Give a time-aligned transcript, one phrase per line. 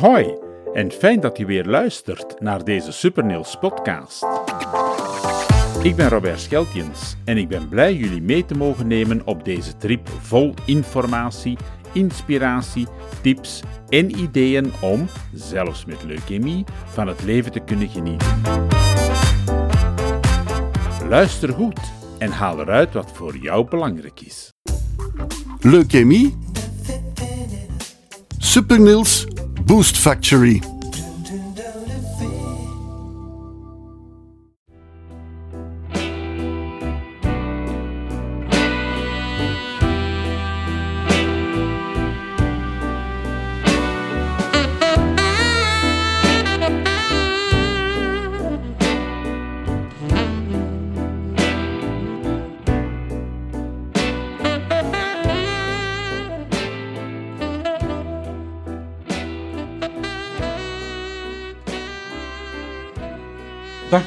[0.00, 0.38] Hoi
[0.72, 4.26] en fijn dat je weer luistert naar deze Supernails podcast.
[5.82, 9.76] Ik ben Robert Scheltjens en ik ben blij jullie mee te mogen nemen op deze
[9.76, 11.58] trip vol informatie,
[11.92, 12.86] inspiratie,
[13.22, 18.42] tips en ideeën om, zelfs met leukemie, van het leven te kunnen genieten.
[21.08, 21.80] Luister goed
[22.18, 24.52] en haal eruit wat voor jou belangrijk is.
[25.60, 26.36] Leukemie?
[28.38, 29.26] Supernils
[29.66, 30.73] Boost Factory.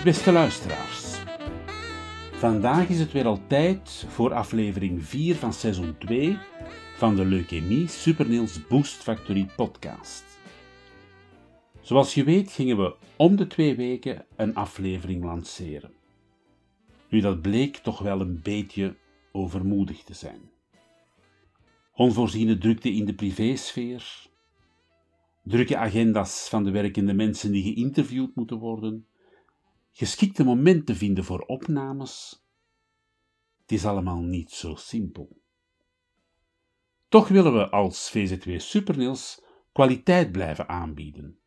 [0.08, 1.20] Beste luisteraars.
[2.32, 6.38] Vandaag is het weer al tijd voor aflevering 4 van seizoen 2
[6.96, 10.24] van de Leukemie Supernails Boost Factory podcast.
[11.82, 15.92] Zoals je weet gingen we om de twee weken een aflevering lanceren.
[17.10, 18.96] Nu dat bleek toch wel een beetje
[19.32, 20.50] overmoedig te zijn.
[21.94, 24.28] Onvoorziene drukte in de privésfeer,
[25.44, 29.06] drukke agenda's van de werkende mensen die geïnterviewd moeten worden,
[29.98, 32.44] geschikte momenten vinden voor opnames.
[33.62, 35.42] Het is allemaal niet zo simpel.
[37.08, 41.40] Toch willen we als VZW Supernils kwaliteit blijven aanbieden.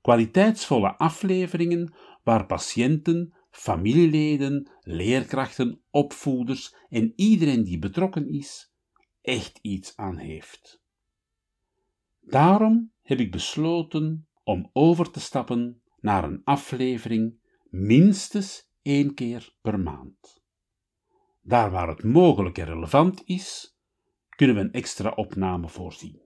[0.00, 8.72] Kwaliteitsvolle afleveringen waar patiënten, familieleden, leerkrachten, opvoeders en iedereen die betrokken is,
[9.20, 10.82] echt iets aan heeft.
[12.20, 17.42] Daarom heb ik besloten om over te stappen naar een aflevering
[17.74, 20.42] minstens één keer per maand.
[21.40, 23.76] Daar waar het mogelijk en relevant is,
[24.28, 26.22] kunnen we een extra opname voorzien.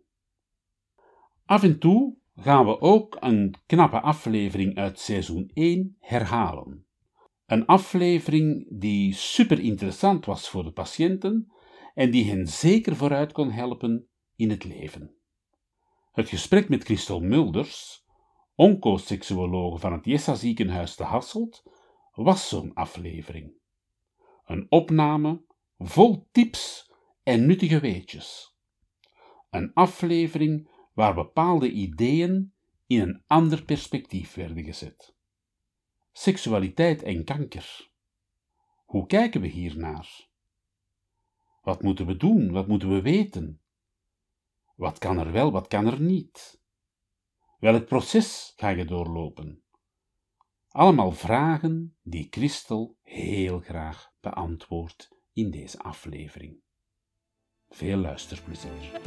[1.45, 6.87] Af en toe gaan we ook een knappe aflevering uit seizoen 1 herhalen.
[7.47, 11.53] Een aflevering die super interessant was voor de patiënten
[11.95, 15.15] en die hen zeker vooruit kon helpen in het leven.
[16.13, 18.07] Het gesprek met Christel Mulders
[18.59, 21.63] oncoseksuologe van het Jessa ziekenhuis te Hasselt,
[22.15, 23.53] was zo'n aflevering.
[24.45, 25.43] Een opname
[25.79, 26.93] vol tips
[27.23, 28.57] en nuttige weetjes.
[29.51, 32.53] Een aflevering waar bepaalde ideeën
[32.87, 35.15] in een ander perspectief werden gezet.
[36.13, 37.91] Seksualiteit en kanker.
[38.85, 40.29] Hoe kijken we hiernaar?
[41.63, 42.53] Wat moeten we doen?
[42.53, 43.61] Wat moeten we weten?
[44.75, 46.61] Wat kan er wel, wat kan er niet?
[47.59, 49.63] Welk proces ga je doorlopen?
[50.69, 56.63] Allemaal vragen die Christel heel graag beantwoordt in deze aflevering.
[57.69, 59.01] Veel luisterplezier.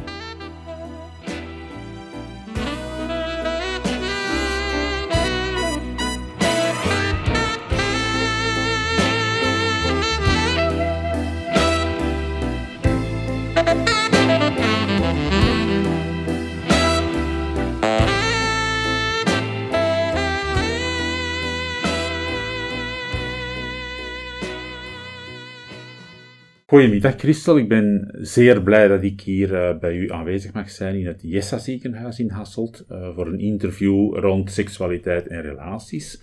[26.72, 30.96] Goedemiddag Christel, ik ben zeer blij dat ik hier uh, bij u aanwezig mag zijn
[30.96, 36.22] in het Jessa ziekenhuis in Hasselt uh, voor een interview rond seksualiteit en relaties.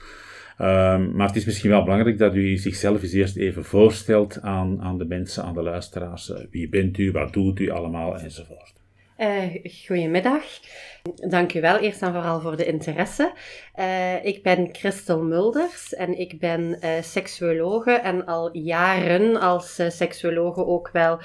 [0.61, 0.67] Uh,
[1.13, 4.99] maar het is misschien wel belangrijk dat u zichzelf eens eerst even voorstelt aan, aan
[4.99, 6.33] de mensen, aan de luisteraars.
[6.33, 8.75] Eh, wie bent u, wat doet u allemaal enzovoort.
[9.19, 9.55] Uh,
[9.87, 10.45] goedemiddag.
[11.15, 13.33] Dank u wel eerst en vooral voor de interesse.
[13.77, 19.89] Uh, ik ben Christel Mulders en ik ben uh, seksuologe en al jaren als uh,
[19.91, 21.19] seksuologe ook wel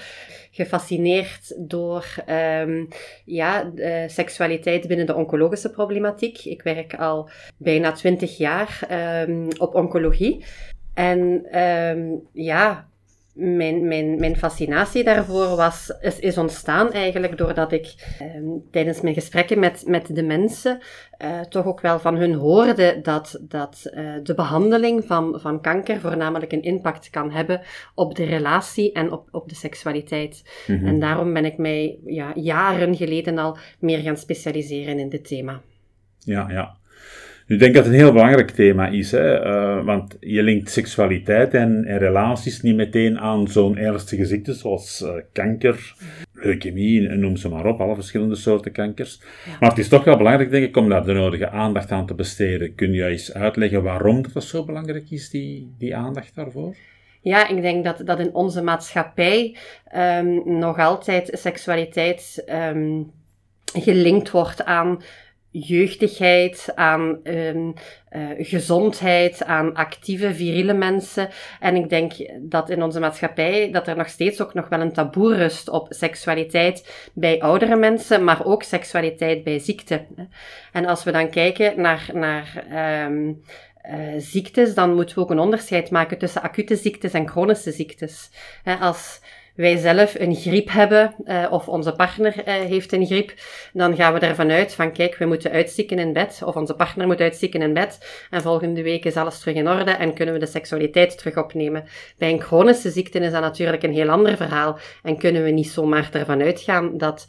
[0.52, 2.88] gefascineerd door um,
[3.26, 3.72] ja,
[4.08, 6.46] seksualiteit binnen de oncologische problematiek.
[6.46, 8.88] Ik werk al bijna twintig jaar
[9.28, 10.46] um, op oncologie.
[10.94, 11.20] En
[11.60, 12.88] um, ja,
[13.34, 18.28] mijn, mijn, mijn fascinatie daarvoor was, is, is ontstaan eigenlijk doordat ik eh,
[18.72, 20.80] tijdens mijn gesprekken met, met de mensen
[21.18, 26.00] eh, toch ook wel van hun hoorde dat, dat eh, de behandeling van, van kanker
[26.00, 27.62] voornamelijk een impact kan hebben
[27.96, 30.64] op de relatie en op, op de seksualiteit.
[30.68, 30.86] Mhm.
[30.86, 35.62] En daarom ben ik mij ja, jaren geleden al meer gaan specialiseren in dit thema.
[36.20, 36.82] Ja, ja.
[37.54, 39.46] Nu denk dat het een heel belangrijk thema is, hè?
[39.46, 45.02] Uh, want je linkt seksualiteit en, en, relaties niet meteen aan zo'n ernstige ziekte zoals
[45.02, 45.96] uh, kanker,
[46.34, 49.22] leukemie, noem ze maar op, alle verschillende soorten kankers.
[49.60, 52.14] Maar het is toch wel belangrijk, denk ik, om daar de nodige aandacht aan te
[52.14, 52.76] besteden.
[52.76, 56.76] Kun je eens uitleggen waarom dat zo belangrijk is, die, die aandacht daarvoor?
[57.22, 59.58] Ja, ik denk dat, dat in onze maatschappij
[59.96, 63.12] um, nog altijd seksualiteit um,
[63.74, 65.02] gelinkt wordt aan
[65.54, 67.74] jeugdigheid, aan um,
[68.12, 71.30] uh, gezondheid, aan actieve, viriele mensen.
[71.60, 74.94] En ik denk dat in onze maatschappij dat er nog steeds ook nog wel een
[74.94, 80.06] taboe rust op seksualiteit bij oudere mensen, maar ook seksualiteit bij ziekte.
[80.72, 82.66] En als we dan kijken naar, naar
[83.08, 83.44] um,
[84.18, 88.30] ziektes, dan moeten we ook een onderscheid maken tussen acute ziektes en chronische ziektes.
[88.80, 89.22] Als
[89.56, 93.34] wij zelf een griep hebben, uh, of onze partner uh, heeft een griep,
[93.74, 97.08] dan gaan we ervan uit van kijk, we moeten uitzieken in bed, of onze partner
[97.08, 100.40] moet uitzieken in bed, en volgende week is alles terug in orde en kunnen we
[100.40, 101.84] de seksualiteit terug opnemen.
[102.18, 105.70] Bij een chronische ziekte is dat natuurlijk een heel ander verhaal, en kunnen we niet
[105.70, 107.28] zomaar ervan uitgaan dat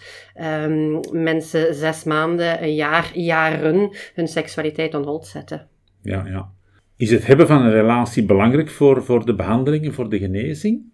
[0.64, 5.68] um, mensen zes maanden, een jaar, jaren hun seksualiteit on hold zetten.
[6.02, 6.52] Ja, ja.
[6.96, 10.92] Is het hebben van een relatie belangrijk voor, voor de behandeling en voor de genezing?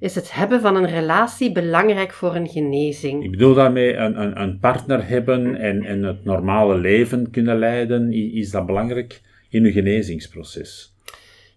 [0.00, 3.24] Is het hebben van een relatie belangrijk voor een genezing?
[3.24, 8.12] Ik bedoel daarmee een, een, een partner hebben en, het normale leven kunnen leiden.
[8.12, 10.94] Is dat belangrijk in uw genezingsproces?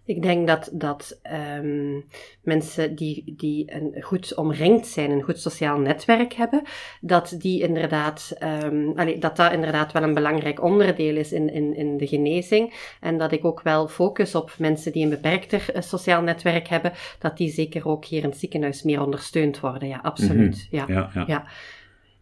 [0.06, 1.20] Ik denk dat, dat
[1.56, 2.04] um,
[2.42, 6.62] mensen die, die een goed omringd zijn, een goed sociaal netwerk hebben,
[7.00, 11.76] dat die inderdaad, um, allee, dat dat inderdaad wel een belangrijk onderdeel is in, in,
[11.76, 12.96] in de genezing.
[13.00, 16.92] En dat ik ook wel focus op mensen die een beperkter uh, sociaal netwerk hebben,
[17.18, 19.88] dat die zeker ook hier in het ziekenhuis meer ondersteund worden.
[19.88, 20.68] Ja, absoluut.
[20.70, 20.94] Mm -hmm.
[20.94, 21.24] ja, ja.
[21.26, 21.44] ja.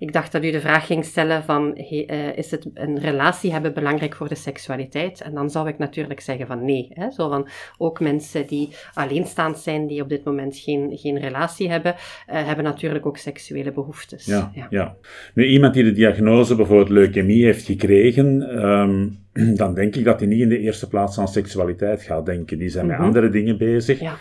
[0.03, 3.75] Ik dacht dat u de vraag ging stellen van, uh, is het een relatie hebben
[3.75, 5.21] belangrijk voor de seksualiteit?
[5.21, 6.89] En dan zou ik natuurlijk zeggen van nee.
[6.91, 7.11] Hè?
[7.11, 11.95] Zo van, ook mensen die alleenstaand zijn, die op dit moment geen, geen relatie hebben,
[11.95, 14.25] uh, hebben natuurlijk ook seksuele behoeftes.
[14.25, 14.97] Ja, ja, ja.
[15.35, 19.19] Nu, iemand die de diagnose bijvoorbeeld leukemie heeft gekregen, um,
[19.63, 22.59] dan denk ik dat hij niet in de eerste plaats aan seksualiteit gaat denken.
[22.59, 23.09] Die zijn met mm -hmm.
[23.09, 24.01] andere dingen bezig.
[24.01, 24.17] Ja.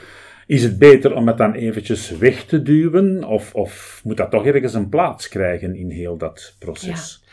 [0.47, 3.23] Is het beter om het dan eventjes weg te duwen?
[3.23, 7.21] Of, of moet dat toch ergens een plaats krijgen in heel dat proces?
[7.23, 7.29] Ja.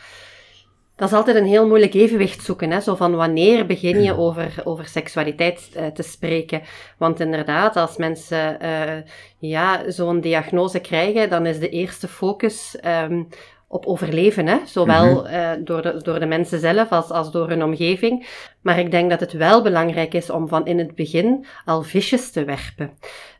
[0.95, 2.71] Dat is altijd een heel moeilijk evenwicht zoeken.
[2.71, 2.79] Hè?
[2.79, 6.61] Zo van wanneer begin je over, over seksualiteit uh, te spreken?
[6.97, 9.01] Want inderdaad, als mensen uh,
[9.37, 13.27] ja, zo'n diagnose krijgen, dan is de eerste focus um,
[13.71, 14.47] op overleven.
[14.47, 14.57] Hè?
[14.65, 15.33] Zowel mm -hmm.
[15.33, 18.27] uh, door, de, door de mensen zelf als, als door hun omgeving.
[18.61, 22.31] Maar ik denk dat het wel belangrijk is om van in het begin al visjes
[22.31, 22.91] te werpen.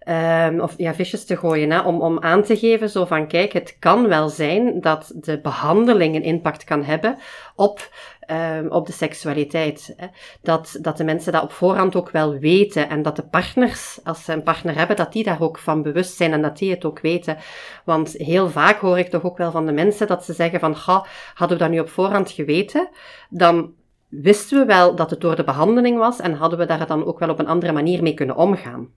[0.10, 1.80] Um, of ja, visjes te gooien, hè?
[1.80, 6.16] Om, om aan te geven zo van kijk, het kan wel zijn dat de behandeling
[6.16, 7.18] een impact kan hebben
[7.56, 7.90] op
[8.32, 9.94] um, op de seksualiteit.
[9.98, 10.08] Hè.
[10.42, 14.24] Dat, dat de mensen dat op voorhand ook wel weten en dat de partners, als
[14.24, 16.86] ze een partner hebben, dat die daar ook van bewust zijn en dat die het
[16.86, 17.38] ook weten.
[17.86, 20.76] Want heel vaak hoor ik toch ook wel van de mensen dat ze zeggen van,
[20.76, 22.90] ga, hadden we dat nu op voorhand geweten,
[23.30, 23.74] dan
[24.10, 27.20] wisten we wel dat het door de behandeling was en hadden we daar dan ook
[27.20, 28.88] wel op een andere manier mee kunnen omgaan.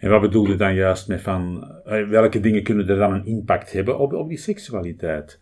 [0.00, 3.26] En wat bedoel je dan juist met van, eh, welke dingen kunnen er dan een
[3.26, 5.38] impact hebben op, op die seksualiteit?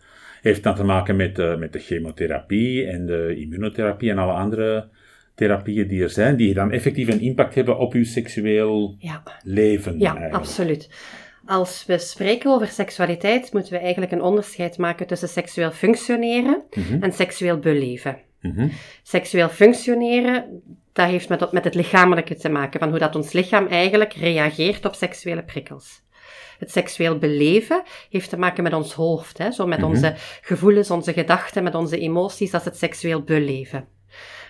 [0.47, 4.89] heeft dan te maken met de, met de chemotherapie en de immunotherapie en alle andere
[5.35, 9.23] therapieën die er zijn, die dan effectief een impact hebben op uw seksueel ja.
[9.43, 9.99] leven.
[9.99, 10.91] Ja, absoluut.
[11.45, 16.83] Als we spreken over seksualiteit, moeten we eigenlijk een onderscheid maken tussen seksueel functioneren mm
[16.83, 17.03] -hmm.
[17.03, 18.19] en seksueel beleven.
[18.55, 18.73] -hmm.
[19.03, 20.63] Seksueel functioneren,
[20.93, 24.85] dat heeft met, met het lichamelijke te maken, van hoe dat ons lichaam eigenlijk reageert
[24.85, 26.05] op seksuele prikkels.
[26.59, 29.51] Het seksueel beleven heeft te maken met ons hoofd, hè?
[29.51, 29.89] zo met -hmm.
[29.89, 33.89] onze gevoelens, onze gedachten, met onze emoties, dat is het seksueel beleven.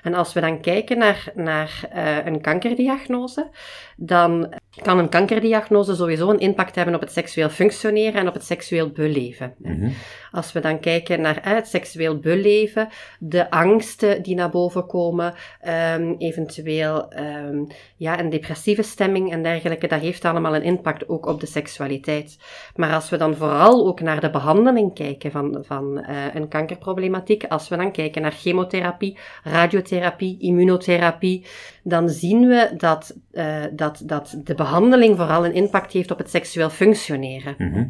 [0.07, 3.49] En als we dan kijken naar, naar uh, een kankerdiagnose,
[3.97, 8.45] dan kan een kankerdiagnose sowieso een impact hebben op het seksueel functioneren en op het
[8.45, 9.55] seksueel beleven.
[9.59, 9.93] Mm -hmm.
[10.33, 15.35] Als we dan kijken naar uh, het seksueel beleven, de angsten die naar boven komen,
[15.95, 21.27] um, eventueel um, ja, een depressieve stemming en dergelijke, dat heeft allemaal een impact ook
[21.27, 22.39] op de seksualiteit.
[22.75, 27.45] Maar als we dan vooral ook naar de behandeling kijken van, van uh, een kankerproblematiek,
[27.45, 29.96] als we dan kijken naar chemotherapie, radiotherapie,
[30.39, 31.45] immunotherapie,
[31.83, 36.31] dan zien we dat, uh, dat, dat de behandeling vooral een impact heeft op het
[36.31, 37.55] seksueel functioneren.
[37.59, 37.89] -hmm.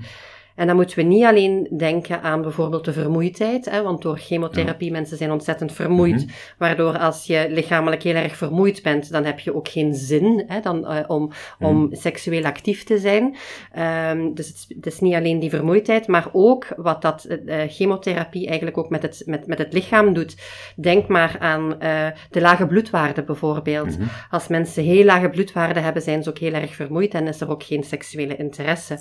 [0.56, 4.90] En dan moeten we niet alleen denken aan bijvoorbeeld de vermoeidheid, hè, want door chemotherapie
[4.90, 6.34] mensen zijn ontzettend vermoeid, Mhm.
[6.58, 10.60] waardoor als je lichamelijk heel erg vermoeid bent, dan heb je ook geen zin hè,
[10.60, 11.94] dan, eh, om, om Mhm.
[11.94, 13.36] seksueel actief te zijn.
[13.72, 17.58] Ehm, dus het, is- het is niet alleen die vermoeidheid, maar ook wat dat eh,
[17.68, 20.36] chemotherapie eigenlijk ook met het, met, met het lichaam doet.
[20.76, 23.98] Denk maar aan eh, de lage bloedwaarde bijvoorbeeld.
[23.98, 24.08] Mhm.
[24.30, 27.50] Als mensen heel lage bloedwaarden hebben, zijn ze ook heel erg vermoeid en is er
[27.50, 28.98] ook geen seksuele interesse.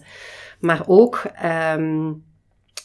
[0.65, 2.11] Maar ook ehm,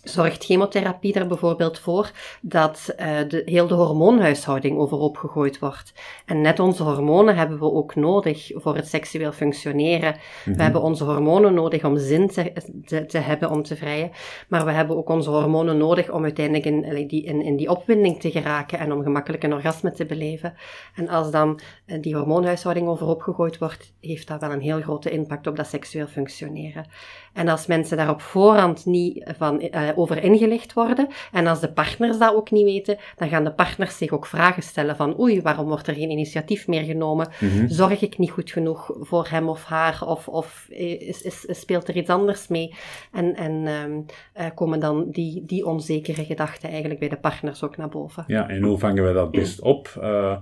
[0.05, 5.93] zorgt chemotherapie er bijvoorbeeld voor dat eh, de, heel de hormoonhuishouding overhoop gegooid wordt.
[6.27, 10.17] En net onze hormonen hebben we ook nodig voor het seksueel functioneren.
[10.45, 10.57] Mhm.
[10.57, 12.53] We hebben onze hormonen nodig om zin te,
[12.85, 14.11] te, te hebben om te vrijen,
[14.49, 17.71] maar we hebben ook onze hormonen nodig om uiteindelijk in, allee, die, in, in die
[17.71, 20.55] opwinding te geraken en om gemakkelijk een orgasme te beleven.
[20.95, 25.11] En als dan eh, die hormoonhuishouding overhoop gegooid wordt, heeft dat wel een heel grote
[25.11, 26.87] impact op dat seksueel functioneren.
[27.33, 31.73] En als mensen daar op voorhand niet van, eh, over ingelicht worden, en als de
[31.73, 35.43] partners dat ook niet weten, dan gaan de partners zich ook vragen stellen van oei,
[35.43, 37.29] waarom wordt er geen initiatief meer genomen?
[37.41, 37.69] Mhm.
[37.69, 40.07] Zorg ik niet goed genoeg voor hem of haar?
[40.07, 42.75] Of, of is, is, speelt er iets anders mee?
[43.13, 44.01] En, en ehm,
[44.33, 48.25] eh, komen dan die, die onzekere gedachten eigenlijk bij de partners ook naar boven?
[48.27, 49.99] Ja, en hoe vangen we dat best op?
[50.01, 50.37] Eh,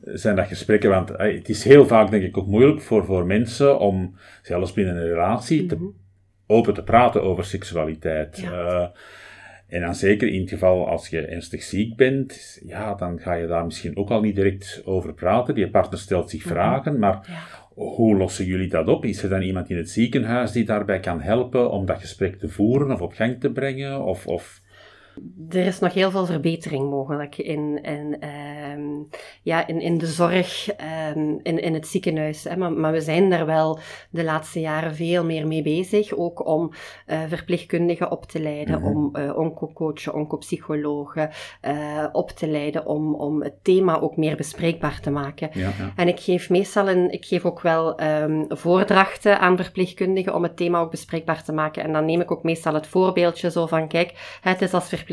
[0.00, 0.90] zijn dat gesprekken?
[0.90, 4.72] Want eh, het is heel vaak, denk ik, ook moeilijk voor, voor mensen om, zelfs
[4.72, 5.90] binnen een relatie, te,
[6.46, 8.38] open te praten over seksualiteit.
[8.38, 8.50] Ja.
[8.52, 8.86] Eh,
[9.68, 13.46] en dan zeker in het geval als je ernstig ziek bent, ja, dan ga je
[13.46, 15.54] daar misschien ook al niet direct over praten.
[15.54, 17.38] Die partner stelt zich vragen, maar Ja.
[17.74, 19.04] hoe lossen jullie dat op?
[19.04, 22.48] Is er dan iemand in het ziekenhuis die daarbij kan helpen om dat gesprek te
[22.48, 24.02] voeren of op gang te brengen?
[24.04, 24.60] Of, of...
[25.50, 28.82] Er is nog heel veel verbetering mogelijk in, in, ehm,
[29.42, 32.44] ja, in, in de zorg, ehm, in, in het ziekenhuis.
[32.44, 32.56] Hè.
[32.56, 33.78] Maar, maar we zijn daar wel
[34.10, 36.16] de laatste jaren veel meer mee bezig.
[36.16, 36.72] Ook om
[37.06, 38.86] eh, verpleegkundigen op te leiden, Mhm.
[38.86, 41.30] om eh oncocoachen, oncopsychologen
[41.60, 45.50] eh, op te leiden, om, om het thema ook meer bespreekbaar te maken.
[45.52, 45.92] Ja, ja.
[45.96, 50.56] En ik geef meestal een, ik geef ook wel ehm, voordrachten aan verpleegkundigen om het
[50.56, 51.82] thema ook bespreekbaar te maken.
[51.82, 55.04] En dan neem ik ook meestal het voorbeeldje zo van, kijk, het is als verpleegkundige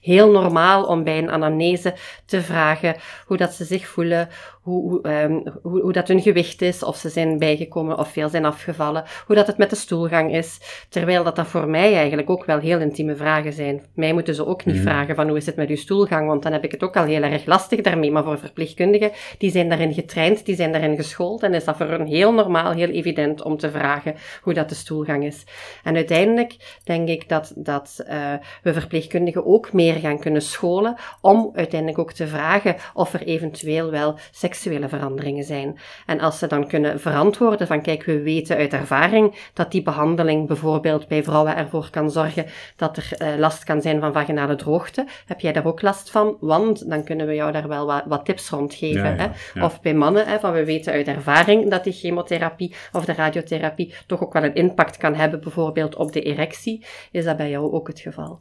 [0.00, 1.94] heel normaal om bij een anamnese
[2.24, 2.96] te vragen
[3.26, 4.28] hoe dat ze zich voelen,
[4.62, 8.28] hoe, hoe, ehm, hoe, hoe dat hun gewicht is, of ze zijn bijgekomen of veel
[8.28, 10.60] zijn afgevallen, hoe dat het met de stoelgang is.
[10.88, 13.82] Terwijl dat dat voor mij eigenlijk ook wel heel intieme vragen zijn.
[13.94, 14.84] Mij moeten ze ook niet Mhm.
[14.84, 17.04] vragen van hoe is het met uw stoelgang, want dan heb ik het ook al
[17.04, 18.10] heel erg lastig daarmee.
[18.10, 21.86] Maar voor verpleegkundigen, die zijn daarin getraind, die zijn daarin geschoold en is dat voor
[21.86, 25.44] hen heel normaal, heel evident om te vragen hoe dat de stoelgang is.
[25.84, 28.16] En uiteindelijk denk ik dat, dat eh,
[28.62, 29.07] we verpleegkundigen
[29.44, 34.88] ook meer gaan kunnen scholen om uiteindelijk ook te vragen of er eventueel wel seksuele
[34.88, 35.78] veranderingen zijn.
[36.06, 40.46] En als ze dan kunnen verantwoorden van kijk, we weten uit ervaring dat die behandeling
[40.46, 42.46] bijvoorbeeld bij vrouwen ervoor kan zorgen
[42.76, 45.06] dat er eh, last kan zijn van vaginale droogte.
[45.26, 46.36] Heb jij daar ook last van?
[46.40, 49.02] Want dan kunnen we jou daar wel wat, wat tips rond geven.
[49.02, 49.28] Ja, ja, hè?
[49.60, 49.64] ja.
[49.64, 53.94] Of bij mannen, hè, van we weten uit ervaring dat die chemotherapie of de radiotherapie
[54.06, 56.86] toch ook wel een impact kan hebben, bijvoorbeeld op de erectie.
[57.10, 58.40] Is dat bij jou ook het geval?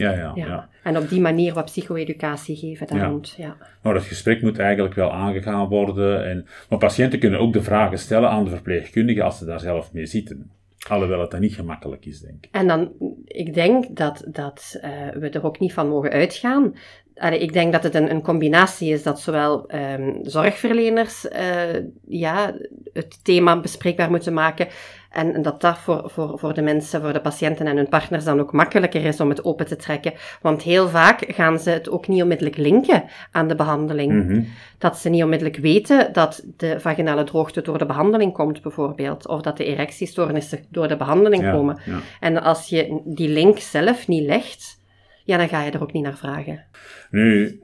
[0.00, 0.46] Ja, ja, Ja.
[0.46, 0.68] ja.
[0.82, 3.06] En op die manier wat psycho-educatie geven daar Ja.
[3.06, 3.34] rond.
[3.36, 3.56] Ja.
[3.82, 6.24] Maar het gesprek moet eigenlijk wel aangegaan worden.
[6.24, 9.92] En, maar patiënten kunnen ook de vragen stellen aan de verpleegkundige als ze daar zelf
[9.92, 10.50] mee zitten.
[10.88, 12.48] Alhoewel het dan niet gemakkelijk is, denk ik.
[12.52, 12.92] En dan,
[13.24, 16.74] ik denk dat, dat eh, we er ook niet van mogen uitgaan.
[17.14, 21.74] Allee, ik denk dat het een, een combinatie is dat zowel ehm, zorgverleners eh,
[22.08, 22.54] ja,
[22.92, 24.68] het thema bespreekbaar moeten maken.
[25.10, 28.24] En, en dat dat voor, voor, voor de mensen, voor de patiënten en hun partners
[28.24, 30.12] dan ook makkelijker is om het open te trekken.
[30.40, 34.12] Want heel vaak gaan ze het ook niet onmiddellijk linken aan de behandeling.
[34.12, 34.42] Mhm.
[34.78, 39.26] Dat ze niet onmiddellijk weten dat de vaginale droogte door de behandeling komt, bijvoorbeeld.
[39.28, 41.78] Of dat de erectiestoornissen door de behandeling Ja, komen.
[41.84, 41.98] ja.
[42.20, 44.78] En als je die link zelf niet legt,
[45.24, 46.64] ja, dan ga je er ook niet naar vragen.
[47.10, 47.60] Nu,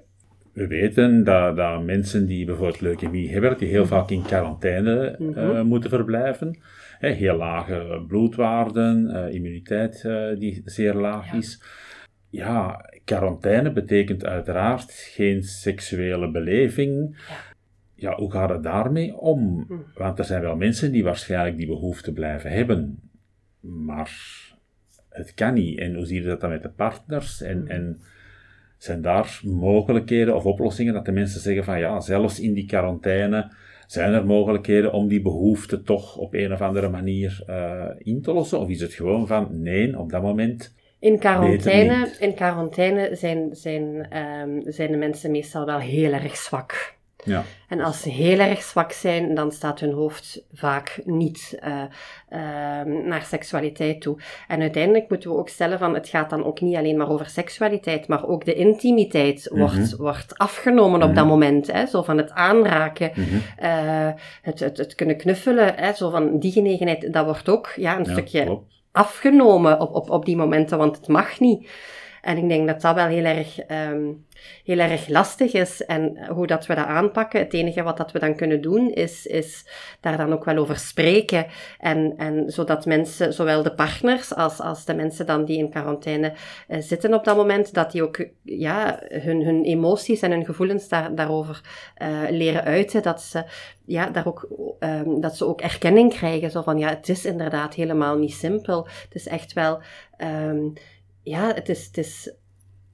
[0.52, 5.62] we weten dat, dat mensen die bijvoorbeeld leukemie hebben, die heel vaak in quarantaine eh,
[5.62, 6.58] moeten verblijven.
[6.98, 11.36] Heel lage bloedwaarden, eh, immuniteit eh, die zeer laag Ja.
[11.38, 11.62] is.
[12.30, 17.16] Ja, quarantaine betekent uiteraard geen seksuele beleving.
[17.94, 19.66] Ja, hoe gaat het daarmee om?
[19.94, 22.98] Want er zijn wel mensen die waarschijnlijk die behoefte blijven hebben.
[23.60, 24.10] Maar
[25.08, 25.78] het kan niet.
[25.78, 27.42] En hoe zie je dat dan met de partners?
[27.42, 28.00] En, en
[28.78, 33.52] zijn daar mogelijkheden of oplossingen dat de mensen zeggen van ja, zelfs in die quarantaine
[33.86, 38.32] zijn er mogelijkheden om die behoefte toch op een of andere manier eh, in te
[38.32, 38.60] lossen?
[38.60, 44.06] Of is het gewoon van nee, op dat moment In quarantaine, in quarantaine zijn, zijn,
[44.10, 46.95] ehm, zijn de mensen meestal wel heel erg zwak.
[47.26, 47.44] Ja.
[47.68, 51.82] En als ze heel erg zwak zijn, dan staat hun hoofd vaak niet uh,
[52.30, 52.40] uh,
[53.04, 54.18] naar seksualiteit toe.
[54.48, 57.26] En uiteindelijk moeten we ook stellen van, het gaat dan ook niet alleen maar over
[57.26, 59.58] seksualiteit, maar ook de intimiteit Mhm.
[59.60, 61.72] wordt, wordt afgenomen op dat moment.
[61.72, 61.86] Hè?
[61.86, 63.34] Zo van het aanraken, Mhm.
[63.62, 64.08] uh,
[64.42, 65.92] het, het, het kunnen knuffelen, hè?
[65.92, 68.72] zo van die genegenheid, dat wordt ook ja, een Ja, stukje klopt.
[68.92, 71.70] afgenomen op, op, op die momenten, want het mag niet.
[72.22, 73.58] En ik denk dat dat wel heel erg,
[73.90, 74.25] um,
[74.64, 75.84] heel erg lastig is.
[75.84, 79.26] En hoe dat we dat aanpakken, het enige wat dat we dan kunnen doen, is,
[79.26, 79.66] is
[80.00, 81.46] daar dan ook wel over spreken.
[81.78, 86.32] En, en zodat mensen, zowel de partners als, als de mensen dan die in quarantaine
[86.68, 90.88] uh, zitten op dat moment, dat die ook ja, hun, hun emoties en hun gevoelens
[90.88, 91.60] daar, daarover
[92.02, 93.02] uh, leren uiten.
[93.02, 93.44] Dat ze,
[93.84, 94.48] ja, daar ook,
[94.80, 96.50] um, dat ze ook erkenning krijgen.
[96.50, 98.84] Zo van, ja, het is inderdaad helemaal niet simpel.
[98.84, 99.80] Het is echt wel...
[100.18, 100.72] Um,
[101.22, 102.34] ja, het is, het is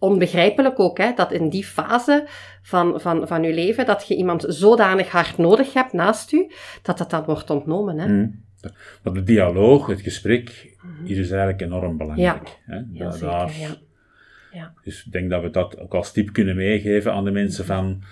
[0.03, 2.27] onbegrijpelijk ook, hè, dat in die fase
[2.63, 6.51] van, van, van je leven, dat je iemand zodanig hard nodig hebt naast u,
[6.83, 7.99] dat dat dan wordt ontnomen.
[7.99, 8.09] Hè.
[8.09, 8.45] Mm.
[9.03, 12.61] Maar de dialoog, het gesprek, hier is eigenlijk enorm belangrijk.
[12.67, 12.83] Ja, hè?
[13.13, 13.69] zeker, daar- ja.
[14.53, 14.73] Ja.
[14.85, 18.03] Dus ik denk dat we dat ook als tip kunnen meegeven aan de mensen van...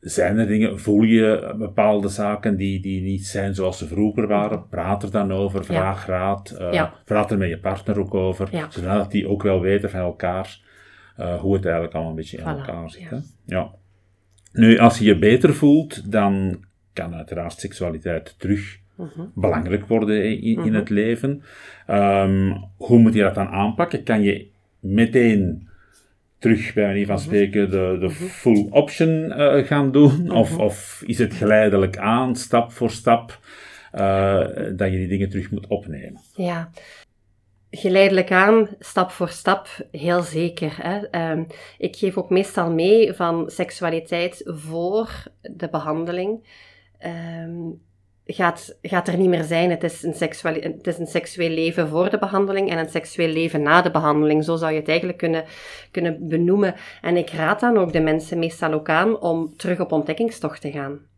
[0.00, 4.68] Zijn er dingen, voel je bepaalde zaken die, die niet zijn zoals ze vroeger waren?
[4.68, 6.50] Praat er dan over, vraag raad.
[6.50, 6.72] eh.
[7.04, 8.48] Praat er met je partner ook over.
[8.68, 10.58] Zodat die ook wel weten van elkaar
[11.16, 13.00] eh, hoe het eigenlijk allemaal een beetje in Voilà, elkaar zit.
[13.02, 13.08] ja.
[13.08, 13.16] Hè?
[13.46, 13.70] Ja.
[14.52, 19.20] Nu, als je je beter voelt, dan kan uiteraard seksualiteit terug Mhm.
[19.34, 21.42] belangrijk worden in, in- in het leven.
[21.86, 24.02] Ehm, hoe moet je dat dan aanpakken?
[24.02, 24.46] Kan je
[24.80, 25.68] meteen
[26.38, 27.24] terug, bij manier van Mhm.
[27.24, 30.30] spreken, de, de full option eh, gaan doen?
[30.30, 33.38] Of, of is het geleidelijk aan, stap voor stap,
[33.92, 34.38] eh,
[34.76, 36.20] dat je die dingen terug moet opnemen?
[36.34, 36.70] Ja,
[37.74, 40.76] geleidelijk aan, stap voor stap, heel zeker.
[40.82, 41.06] Hè.
[41.06, 41.44] Ehm,
[41.78, 46.46] ik geef ook meestal mee van seksualiteit voor de behandeling.
[46.98, 47.70] Ehm,
[48.24, 49.70] gaat, gaat er niet meer zijn.
[49.70, 53.32] Het is, een seksuele, het is een seksueel leven voor de behandeling en een seksueel
[53.32, 54.44] leven na de behandeling.
[54.44, 55.44] Zo zou je het eigenlijk kunnen,
[55.90, 56.74] kunnen benoemen.
[57.00, 60.70] En ik raad dan ook de mensen meestal ook aan om terug op ontdekkingstocht te
[60.70, 61.10] gaan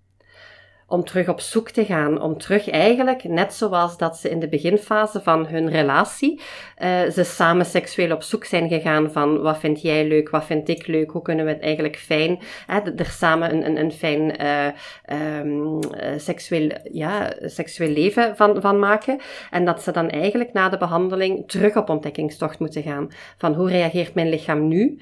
[0.86, 4.48] om terug op zoek te gaan, om terug eigenlijk, net zoals dat ze in de
[4.48, 6.40] beginfase van hun relatie,
[6.78, 10.68] uh, ze samen seksueel op zoek zijn gegaan van wat vind jij leuk, wat vind
[10.68, 14.32] ik leuk, hoe kunnen we het eigenlijk fijn, hè, er samen een, een, een fijn
[14.42, 19.20] uh, seksueel, ja, seksueel leven van, van maken.
[19.50, 23.08] En dat ze dan eigenlijk na de behandeling terug op ontdekkingstocht moeten gaan.
[23.36, 24.98] Van hoe reageert mijn lichaam nu?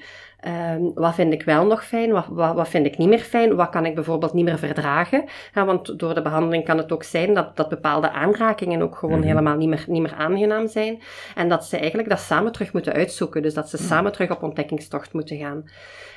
[0.47, 2.11] Um, wat vind ik wel nog fijn?
[2.11, 3.55] Wat, wat, wat, vind ik niet meer fijn?
[3.55, 5.23] Wat kan ik bijvoorbeeld niet meer verdragen?
[5.53, 9.19] Ja, want door de behandeling kan het ook zijn dat, dat bepaalde aanrakingen ook gewoon
[9.19, 9.27] Mhm.
[9.27, 11.01] helemaal niet meer, niet meer aangenaam zijn.
[11.35, 13.41] En dat ze eigenlijk dat samen terug moeten uitzoeken.
[13.41, 15.63] Dus dat ze samen terug op ontdekkingstocht moeten gaan.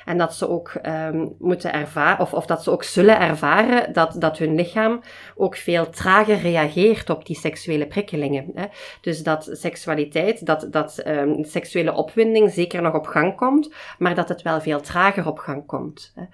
[0.06, 4.16] En dat ze ook um, moeten ervaren, of, of dat ze ook zullen ervaren, dat,
[4.18, 5.00] dat hun lichaam
[5.36, 8.50] ook veel trager reageert op die seksuele prikkelingen.
[8.54, 8.64] Hè.
[9.00, 14.28] Dus dat seksualiteit, dat, dat um, seksuele opwinding zeker nog op gang komt, maar dat
[14.28, 16.12] het wel veel trager op gang komt.
[16.14, 16.24] Hè.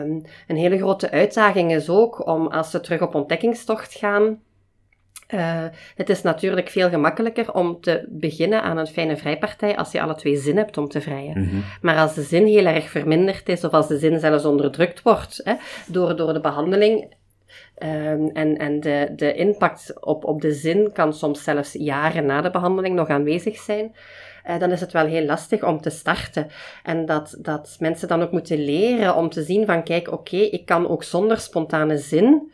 [0.00, 4.40] Um, een hele grote uitdaging is ook om, als ze terug op ontdekkingstocht gaan,
[5.34, 5.64] uh,
[5.96, 10.14] het is natuurlijk veel gemakkelijker om te beginnen aan een fijne vrijpartij als je alle
[10.14, 11.40] twee zin hebt om te vrijen.
[11.40, 11.56] Mhm.
[11.80, 15.40] Maar als de zin heel erg verminderd is, of als de zin zelfs onderdrukt wordt
[15.44, 15.54] hè,
[15.86, 17.14] door, door de behandeling,
[17.82, 22.40] um, en, en de, de impact op, op de zin kan soms zelfs jaren na
[22.40, 23.94] de behandeling nog aanwezig zijn,
[24.48, 26.46] uh, dan is het wel heel lastig om te starten.
[26.82, 30.48] En dat, dat mensen dan ook moeten leren om te zien van, kijk, oké, okay,
[30.48, 32.52] ik kan ook zonder spontane zin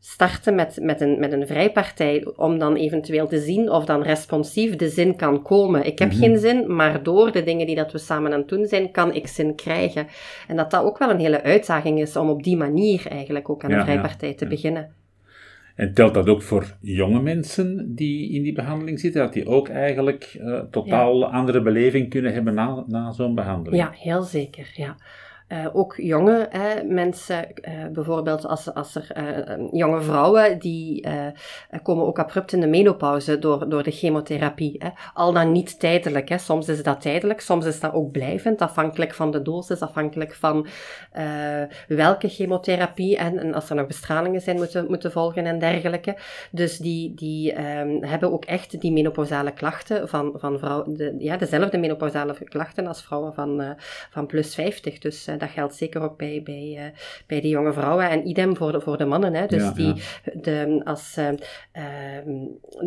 [0.00, 4.76] starten met, met, een, met een vrijpartij, om dan eventueel te zien of dan responsief
[4.76, 5.86] de zin kan komen.
[5.86, 6.18] Ik heb Mhm.
[6.18, 9.14] geen zin, maar door de dingen die dat we samen aan het doen zijn, kan
[9.14, 10.06] ik zin krijgen.
[10.48, 13.64] En dat dat ook wel een hele uitdaging is om op die manier eigenlijk ook
[13.64, 14.50] aan Ja, een ja, vrijpartij te ja.
[14.50, 14.98] beginnen.
[15.76, 19.68] En telt dat ook voor jonge mensen die in die behandeling zitten, dat die ook
[19.68, 23.82] eigenlijk uh, totaal andere beleving kunnen hebben na, na zo'n behandeling?
[23.82, 24.96] Ja, heel zeker, ja.
[25.52, 31.06] Uh, ook jonge hè, mensen, uh, bijvoorbeeld als, als er uh, jonge vrouwen, die
[31.82, 34.74] komen ook abrupt in de menopauze door, door de chemotherapie.
[34.78, 34.88] Hè.
[35.14, 36.28] Al dan niet tijdelijk.
[36.28, 36.38] Hè.
[36.38, 40.66] Soms is dat tijdelijk, soms is dat ook blijvend, afhankelijk van de dosis, afhankelijk van
[41.88, 46.16] welke chemotherapie en, en, als er nog bestralingen zijn moeten, moeten volgen en dergelijke.
[46.50, 51.36] Dus die, die um, hebben ook echt die menopausale klachten van, van vrouwen, de, ja,
[51.36, 53.76] dezelfde menopausale klachten als vrouwen van,
[54.10, 54.98] van plus 50.
[54.98, 58.10] Dus dat geldt zeker ook bij, bij, uh, bij die jonge vrouwen.
[58.10, 59.34] En idem voor de, voor de mannen.
[59.34, 59.46] Hè.
[59.46, 59.94] Dus Ja, die, ja.
[60.42, 61.28] De, als uh,
[61.76, 62.34] uh,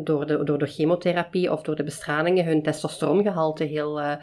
[0.03, 4.15] door, de, door de chemotherapie of door de bestralingen hun testosterongehalte heel uh,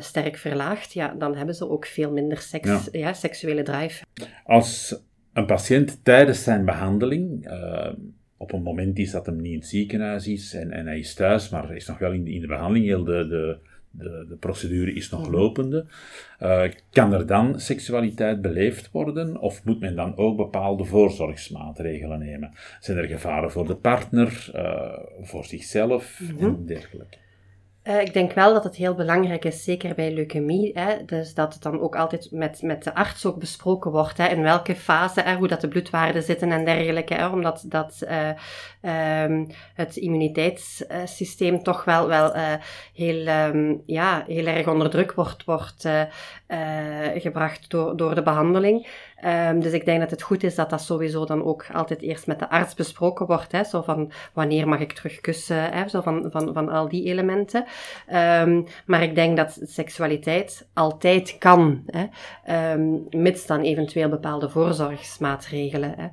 [0.00, 3.12] sterk verlaagt, ja, dan hebben ze ook veel minder seks, Ja.
[3.12, 4.04] seksuele drive.
[4.44, 5.00] Als
[5.32, 7.48] een patiënt tijdens zijn behandeling,
[8.36, 11.14] op een moment is dat hem niet in het ziekenhuis is en, en hij is
[11.14, 13.58] thuis, maar hij is nog wel in de, in de behandeling, heel de, de,
[13.92, 15.86] de, de procedure is nog lopende.
[16.42, 22.52] Uh, kan er dan seksualiteit beleefd worden of moet men dan ook bepaalde voorzorgsmaatregelen nemen?
[22.80, 27.21] Zijn er gevaren voor de partner, uh, voor zichzelf en dergelijke?
[27.84, 31.52] Uh, ik denk wel dat het heel belangrijk is, zeker bij leukemie, hè, dus dat
[31.52, 35.20] het dan ook altijd met, met de arts ook besproken wordt, hè, in welke fase,
[35.20, 41.62] hè, hoe dat de bloedwaarden zitten en dergelijke, hè, omdat dat, uh, um, het immuniteitssysteem
[41.62, 42.52] toch wel, wel uh,
[42.94, 45.88] heel, um, ja, heel erg onder druk wordt, wordt
[47.14, 48.88] gebracht door, door de behandeling.
[49.24, 52.26] Um, dus ik denk dat het goed is dat dat sowieso dan ook altijd eerst
[52.26, 53.52] met de arts besproken wordt.
[53.52, 57.04] Hè, zo van wanneer mag ik terug kussen, hè, zo van, van, van al die
[57.04, 57.64] elementen.
[58.12, 62.06] Um, maar ik denk dat seksualiteit altijd kan, hè,
[62.72, 65.94] um, mits dan eventueel bepaalde voorzorgsmaatregelen.
[65.96, 66.06] Hè.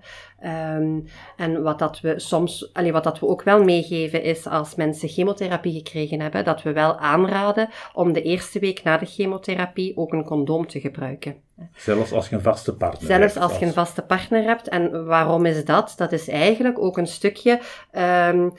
[0.44, 1.06] Um,
[1.38, 5.10] en wat dat we soms, allee, wat dat we ook wel meegeven is als mensen
[5.10, 10.14] chemotherapie gekregen hebben, dat we wel aanraden om de eerste week na de chemotherapie ook
[10.14, 11.36] een condoom te gebruiken.
[11.76, 13.46] Zelfs als je een vaste partner Zelfs hebt.
[13.46, 14.68] als je een vaste partner hebt.
[14.68, 15.94] En waarom is dat?
[15.98, 17.60] Dat is eigenlijk ook een stukje
[18.32, 18.54] um,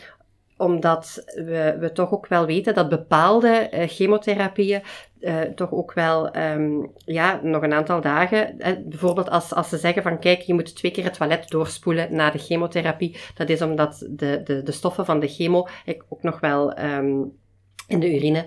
[0.60, 4.82] omdat we, we toch ook wel weten dat bepaalde uh, chemotherapieën
[5.20, 8.54] uh, toch ook wel, um, ja, nog een aantal dagen.
[8.58, 12.14] Uh, bijvoorbeeld als, als ze zeggen van, kijk, je moet twee keer het toilet doorspoelen
[12.14, 13.16] na de chemotherapie.
[13.34, 15.68] Dat is omdat de, de, de stoffen van de chemo
[16.08, 16.78] ook nog wel...
[16.78, 17.38] Um,
[17.86, 18.44] in de urine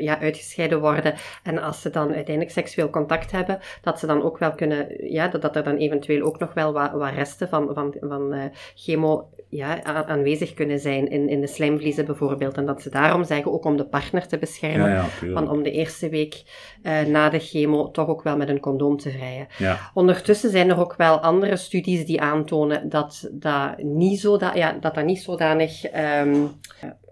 [0.00, 1.14] ja, uitgescheiden worden.
[1.42, 5.28] En als ze dan uiteindelijk seksueel contact hebben, dat ze dan ook wel kunnen, ja,
[5.28, 9.82] dat, er dan eventueel ook nog wel wat, wat resten van, van, van chemo ja,
[9.84, 12.56] aanwezig kunnen zijn in, in de slijmvliezen bijvoorbeeld.
[12.56, 15.62] En dat ze daarom zeggen, ook om de partner te beschermen, ja, ja, van om
[15.62, 16.42] de eerste week
[16.82, 19.46] uh, na de chemo toch ook wel met een condoom te vrijen.
[19.58, 19.90] Ja.
[19.94, 24.72] Ondertussen zijn er ook wel andere studies die aantonen dat dat niet, zo dat, ja,
[24.80, 25.84] dat, dat niet zodanig...
[26.24, 26.50] Um,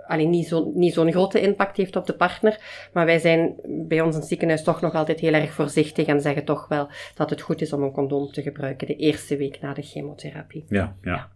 [0.06, 2.88] alleen niet zo'n niet zo'n grote impact heeft op de partner.
[2.92, 3.54] Maar wij zijn
[3.88, 6.88] bij ons in het ziekenhuis toch nog altijd heel erg voorzichtig en zeggen toch wel
[7.14, 10.64] dat het goed is om een condoom te gebruiken de eerste week na de chemotherapie.
[10.68, 11.30] Ja, ja.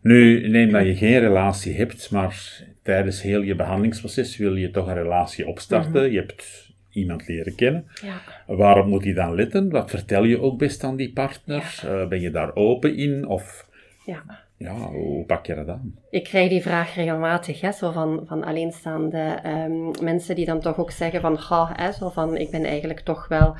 [0.00, 4.86] Nu, neem dat je geen relatie hebt, maar tijdens heel je behandelingsproces wil je toch
[4.86, 5.90] een relatie opstarten.
[5.90, 6.12] Mm -hmm.
[6.12, 7.86] Je hebt iemand leren kennen.
[8.02, 8.20] Ja.
[8.46, 9.70] Waarop moet je dan letten?
[9.70, 11.80] Wat vertel je ook best aan die partner?
[11.82, 12.00] Ja.
[12.00, 13.26] Uh, ben je daar open in?
[13.26, 13.68] Of
[14.06, 14.46] ja.
[14.58, 15.94] Ja, hoe pak je dat aan?
[16.10, 20.78] Ik krijg die vraag regelmatig, hè, zo van, van alleenstaande um, mensen die dan toch
[20.78, 23.54] ook zeggen van, ga, hè, zo van, ik ben eigenlijk toch wel,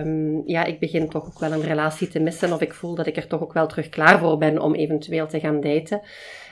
[0.00, 3.06] um, ja, ik begin toch ook wel een relatie te missen, of ik voel dat
[3.06, 6.00] ik er toch ook wel terug klaar voor ben om eventueel te gaan daten.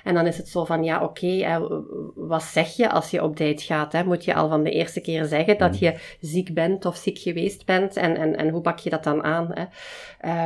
[0.05, 1.61] En dan is het zo van, ja, oké, okay,
[2.15, 3.93] wat zeg je als je op date gaat?
[3.93, 4.05] Hè?
[4.05, 7.67] Moet je al van de eerste keer zeggen dat je ziek bent of ziek geweest
[7.67, 7.97] bent?
[7.97, 9.51] En, en, en hoe pak je dat dan aan?
[9.55, 9.65] Hè?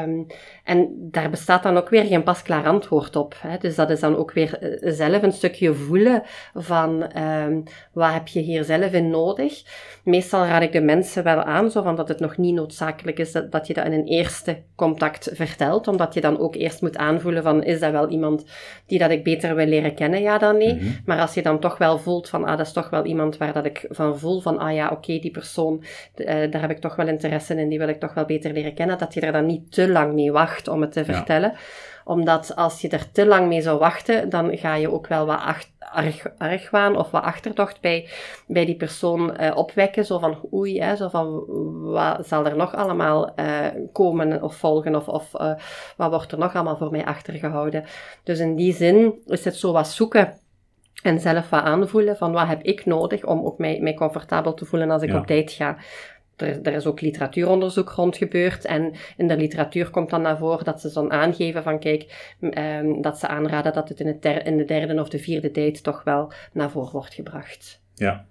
[0.03, 0.27] Um,
[0.65, 3.37] en daar bestaat dan ook weer geen pasklaar antwoord op.
[3.39, 3.59] Hè?
[3.59, 6.23] Dus dat is dan ook weer zelf een stukje voelen
[6.55, 9.63] van, um, wat heb je hier zelf in nodig?
[10.07, 13.33] Meestal raad ik de mensen wel aan, zo van dat het nog niet noodzakelijk is
[13.33, 16.97] dat, dat je dat in een eerste contact vertelt, omdat je dan ook eerst moet
[16.97, 18.45] aanvoelen van, is dat wel iemand
[18.87, 20.75] die dat ik beter wil leren kennen, ja dan nee.
[20.75, 20.97] Mm-hmm.
[21.05, 23.53] Maar als je dan toch wel voelt van, ah, dat is toch wel iemand waar
[23.53, 25.85] dat ik van voel van, ah ja, oké, okay, die persoon,
[26.17, 28.75] uh, daar heb ik toch wel interesse in, die wil ik toch wel beter leren
[28.75, 31.53] kennen, dat je er dan niet te lang mee wacht om het te vertellen.
[32.07, 35.41] Omdat als je er te lang mee zou wachten, dan ga je ook wel wat
[35.41, 38.09] arg, argwaan of wat achterdocht bij,
[38.47, 40.05] bij die persoon uh, opwekken.
[40.05, 41.45] Zo van, oei, hè, zo van,
[41.83, 45.55] wat zal er nog allemaal uh, komen of volgen of, of uh,
[45.97, 47.85] wat wordt er nog allemaal voor mij achtergehouden.
[48.23, 50.35] Dus in die zin is het zo wat zoeken
[51.03, 54.65] en zelf wat aanvoelen van wat heb ik nodig om ook mij, mij comfortabel te
[54.65, 55.19] voelen als ik ja.
[55.19, 55.77] op date ga.
[56.37, 60.65] Er, er, is ook literatuuronderzoek rond gebeurd en in de literatuur komt dan naar voren
[60.65, 64.57] dat ze dan aangeven van kijk, um, dat ze aanraden dat het in, het in
[64.57, 67.83] de derde of de vierde date toch wel naar voren wordt gebracht.
[67.95, 68.27] Ja,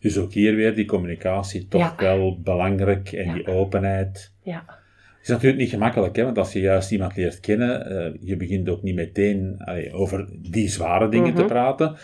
[0.00, 1.94] dus ook hier weer die communicatie toch Ja.
[1.96, 3.34] wel belangrijk en Ja.
[3.34, 4.32] die openheid.
[4.42, 8.12] Ja, Het is natuurlijk niet gemakkelijk, hè, want als je juist iemand leert kennen, eh,
[8.20, 11.50] je begint ook niet meteen allee, over die zware dingen te Mhm.
[11.50, 11.96] praten.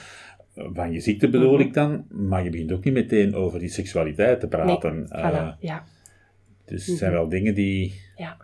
[0.61, 1.61] Eh, Van je ziekte bedoel Mhm.
[1.61, 5.07] ik dan, maar je begint ook niet meteen over die seksualiteit te praten.
[5.09, 5.85] Eh, voilà, ja.
[6.65, 8.37] Dus het zijn wel dingen die Ja.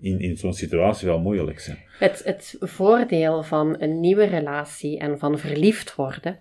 [0.00, 1.78] in, in zo'n situatie wel moeilijk zijn.
[1.98, 6.38] Het, het voordeel van een nieuwe relatie en van verliefd worden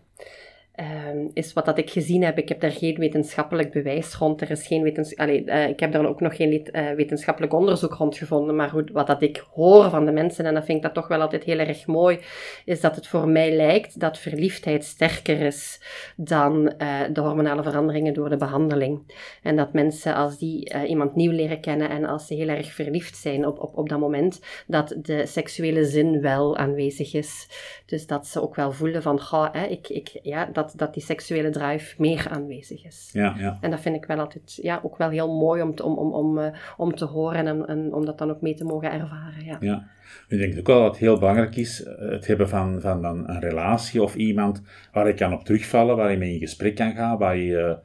[0.72, 2.38] Ehm, is wat dat ik gezien heb.
[2.38, 4.42] Ik heb daar geen wetenschappelijk bewijs rond.
[4.42, 7.94] Er is geen wetens Allee, uh, ik heb daar ook nog geen uh, wetenschappelijk onderzoek
[7.94, 8.56] rond gevonden.
[8.56, 11.08] Maar goed, wat dat ik hoor van de mensen, en dat vind ik dat toch
[11.08, 12.20] wel altijd heel erg mooi,
[12.66, 15.82] is dat het voor mij lijkt dat verliefdheid sterker is
[16.16, 19.14] dan uh, de hormonale veranderingen door de behandeling.
[19.44, 23.18] En dat mensen, als die iemand nieuw leren kennen en als ze heel erg verliefd
[23.18, 27.48] zijn op, op, op dat moment, dat de seksuele zin wel aanwezig is.
[27.86, 31.96] Dus dat ze ook wel voelen van, ga, ik, ik, ja, dat, die seksuele drive
[31.98, 33.10] meer aanwezig is.
[33.14, 33.58] Ja, ja.
[33.62, 36.14] En dat vind ik wel altijd ja, ook wel heel mooi om te, om, om,
[36.14, 36.48] om, uh,
[36.78, 39.46] om te horen en, en om dat dan ook mee te mogen ervaren.
[39.46, 39.58] Ja.
[39.60, 39.88] ja.
[40.28, 43.30] Ik denk ook wel dat het heel belangrijk is, eh, het hebben van, van een,
[43.30, 46.92] een relatie of iemand waar je kan op terugvallen, waar je mee in gesprek kan
[46.92, 47.78] gaan, waar je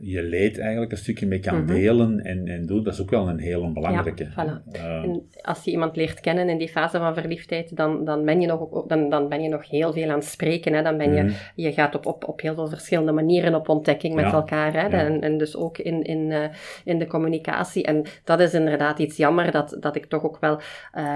[0.00, 1.66] je leed eigenlijk een stukje mee kan mhm.
[1.66, 4.28] delen en, en doen, dat is ook wel een heel belangrijke.
[4.36, 4.76] Ja, voilà.
[4.76, 8.46] Uh, als je iemand leert kennen in die fase van verliefdheid, dan, dan, ben, je
[8.46, 10.72] nog, dan, dan ben je nog heel veel aan het spreken.
[10.72, 10.82] Hè?
[10.82, 11.34] Dan ben je, mhm.
[11.54, 14.72] je gaat op, op, op heel veel verschillende manieren op ontdekking met elkaar.
[14.72, 14.88] Hè?
[14.88, 16.44] En, en dus ook in, in, uh,
[16.84, 17.84] in de communicatie.
[17.84, 20.60] En dat is inderdaad iets jammer, dat, dat ik toch ook wel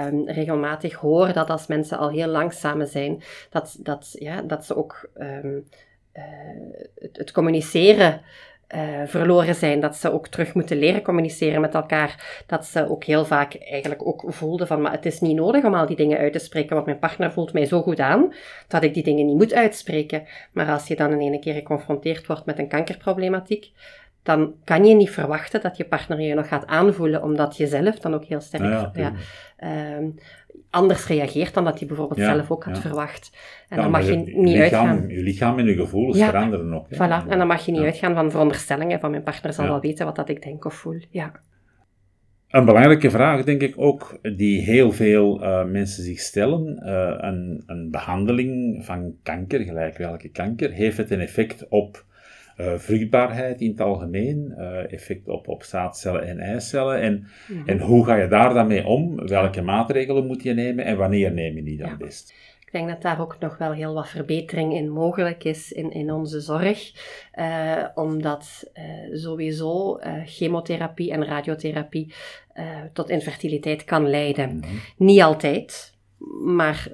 [0.07, 4.65] um, regelmatig hoor dat als mensen al heel lang samen zijn, dat, dat, ja, dat
[4.65, 5.65] ze ook um,
[6.15, 6.25] uh,
[6.95, 8.21] het, het communiceren
[8.75, 9.81] uh, verloren zijn.
[9.81, 12.43] Dat ze ook terug moeten leren communiceren met elkaar.
[12.47, 15.75] Dat ze ook heel vaak eigenlijk ook voelden van, maar het is niet nodig om
[15.75, 18.33] al die dingen uit te spreken, want mijn partner voelt mij zo goed aan
[18.69, 20.27] dat ik die dingen niet moet uitspreken.
[20.53, 23.71] Maar als je dan in ene keer geconfronteerd wordt met een kankerproblematiek,
[24.23, 27.99] dan kan je niet verwachten dat je partner je nog gaat aanvoelen, omdat je zelf
[27.99, 29.13] dan ook heel sterk ja, ja,
[30.71, 33.37] anders reageert dan dat hij bijvoorbeeld zelf ook had verwacht.
[33.69, 35.09] En dan mag je, niet lichaam, uitgaan.
[35.09, 36.87] Je lichaam en je gevoelens veranderen ook.
[36.95, 40.07] Voilà, en dan mag je niet uitgaan van veronderstellingen van mijn partner zal wel weten
[40.07, 41.01] wat dat ik denk of voel.
[41.11, 41.33] Ja.
[42.49, 46.83] Een belangrijke vraag, denk ik ook, die heel veel uh, mensen zich stellen.
[46.85, 52.05] Uh, een, een, behandeling van kanker, gelijk welke kanker, heeft het een effect op
[52.59, 57.01] vruchtbaarheid in het algemeen, uh, effect op, op zaadcellen en eicellen.
[57.01, 57.69] En, mhm.
[57.69, 59.27] en hoe ga je daar dan mee om?
[59.27, 62.35] Welke maatregelen moet je nemen en wanneer neem je die dan best?
[62.65, 66.13] Ik denk dat daar ook nog wel heel wat verbetering in mogelijk is in, in
[66.13, 66.93] onze zorg.
[67.35, 72.13] Uh, omdat uh, sowieso uh, chemotherapie en radiotherapie
[72.93, 74.57] tot infertiliteit kan leiden.
[74.57, 74.75] Mhm.
[74.97, 75.98] Niet altijd,
[76.45, 76.89] maar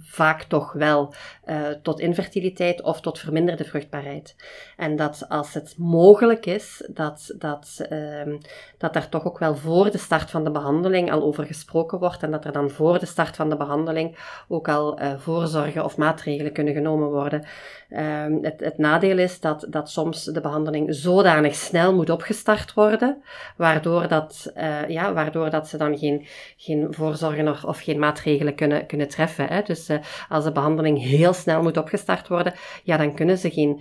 [0.00, 1.14] vaak toch wel
[1.46, 4.36] uh, tot infertiliteit of tot verminderde vruchtbaarheid.
[4.76, 8.34] En dat als het mogelijk is, dat, dat, uh,
[8.78, 12.22] dat er toch ook wel voor de start van de behandeling al over gesproken wordt
[12.22, 15.96] en dat er dan voor de start van de behandeling ook al uh, voorzorgen of
[15.96, 17.44] maatregelen kunnen genomen worden.
[17.90, 23.22] Uh, het, het nadeel is dat, dat soms de behandeling zodanig snel moet opgestart worden,
[23.56, 28.54] waardoor dat, uh, ja, waardoor dat ze dan geen, geen voorzorgen of, of geen maatregelen
[28.54, 29.46] kunnen, kunnen treffen.
[29.46, 29.62] Hè.
[29.62, 33.80] Dus uh, als de behandeling heel snel moet opgestart worden, ja, dan kunnen ze geen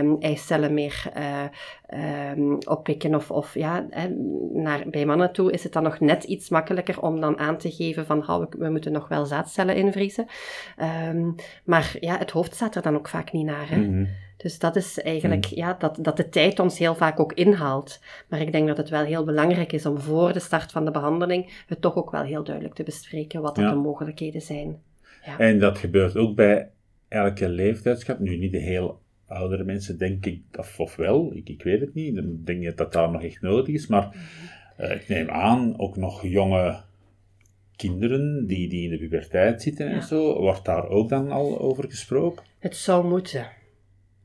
[0.00, 3.14] um, eicellen meer uh, oppikken.
[3.14, 3.86] Of, of ja,
[4.52, 7.70] naar, bij mannen toe is het dan nog net iets makkelijker om dan aan te
[7.70, 10.26] geven van oh, we, we moeten nog wel zaadcellen invriezen.
[11.08, 13.68] Um, maar ja, het hoofd staat er dan ook vaak niet naar.
[13.68, 13.76] Hè.
[13.76, 14.08] -hmm.
[14.38, 15.56] Dus dat is eigenlijk, mm.
[15.56, 18.00] ja, dat, dat de tijd ons heel vaak ook inhaalt.
[18.28, 20.90] Maar ik denk dat het wel heel belangrijk is om voor de start van de
[20.90, 23.70] behandeling het toch ook wel heel duidelijk te bespreken wat ja.
[23.70, 24.82] de mogelijkheden zijn.
[25.24, 25.38] Ja.
[25.38, 26.70] En dat gebeurt ook bij
[27.08, 28.18] elke leeftijdsgroep.
[28.18, 31.94] Nu niet de heel oudere mensen, denk ik, of, of wel, ik, ik weet het
[31.94, 32.14] niet.
[32.14, 33.86] Dan denk ik dat dat nog echt nodig is.
[33.86, 34.16] Maar
[34.80, 36.80] uh, ik neem aan, ook nog jonge
[37.76, 39.94] kinderen die, die in de puberteit zitten ja.
[39.94, 42.44] en zo, wordt daar ook dan al over gesproken?
[42.58, 43.46] Het zou moeten.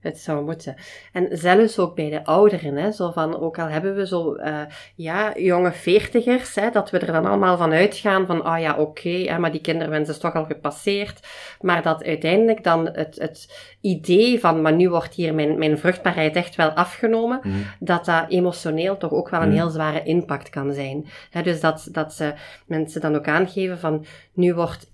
[0.03, 0.75] Het zou moeten.
[1.13, 4.61] En zelfs ook bij de ouderen, hè, zo van, ook al hebben we zo, uh,
[4.95, 8.71] ja, jonge veertigers, hè, dat we er dan allemaal van uitgaan van, ah oh ja,
[8.77, 11.27] oké, okay, maar die kinderwens is toch al gepasseerd.
[11.61, 16.35] Maar dat uiteindelijk dan het, het idee van, maar nu wordt hier mijn, mijn vruchtbaarheid
[16.35, 17.65] echt wel afgenomen, mm.
[17.79, 19.55] dat dat emotioneel toch ook wel een mm.
[19.55, 21.05] heel zware impact kan zijn.
[21.29, 22.33] Hè, dus dat, dat ze
[22.65, 24.91] mensen dan ook aangeven van, nu wordt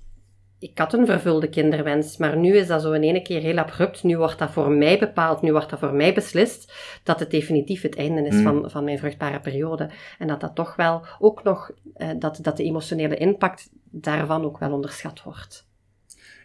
[0.60, 4.04] ik had een vervulde kinderwens, maar nu is dat zo in ene keer heel abrupt.
[4.04, 7.82] Nu wordt dat voor mij bepaald, nu wordt dat voor mij beslist, dat het definitief
[7.82, 8.43] het einde is mm.
[8.43, 9.89] van, van mijn vruchtbare periode.
[10.17, 14.60] En dat dat toch wel ook nog, eh, dat, dat de emotionele impact daarvan ook
[14.60, 15.67] wel onderschat wordt.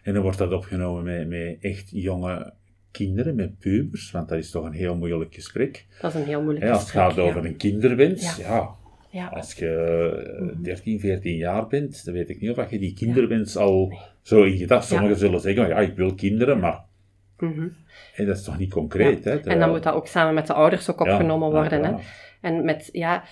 [0.03, 2.53] En dan wordt dat opgenomen met, met echt jonge
[2.91, 5.85] kinderen, met pubers, want dat is toch een heel moeilijk gesprek.
[6.01, 8.75] Dat is een heel moeilijk gesprek, Als het gaat over een kinderwens, ja, ja
[9.15, 9.27] ja.
[9.27, 13.87] Als je 13, 14 jaar bent, dan weet ik niet of je die kinderwens al
[13.87, 13.99] nee.
[14.21, 14.87] zo in gedacht.
[14.87, 16.79] Sommigen zullen zeggen, ja, ik wil kinderen, maar
[17.39, 17.75] mm -hmm.
[18.13, 19.23] hey, dat is toch niet concreet.
[19.23, 21.83] Hè, en dan moet dat ook samen met de ouders ook opgenomen worden.
[21.83, 21.93] Hè?
[22.41, 23.23] En met, ja,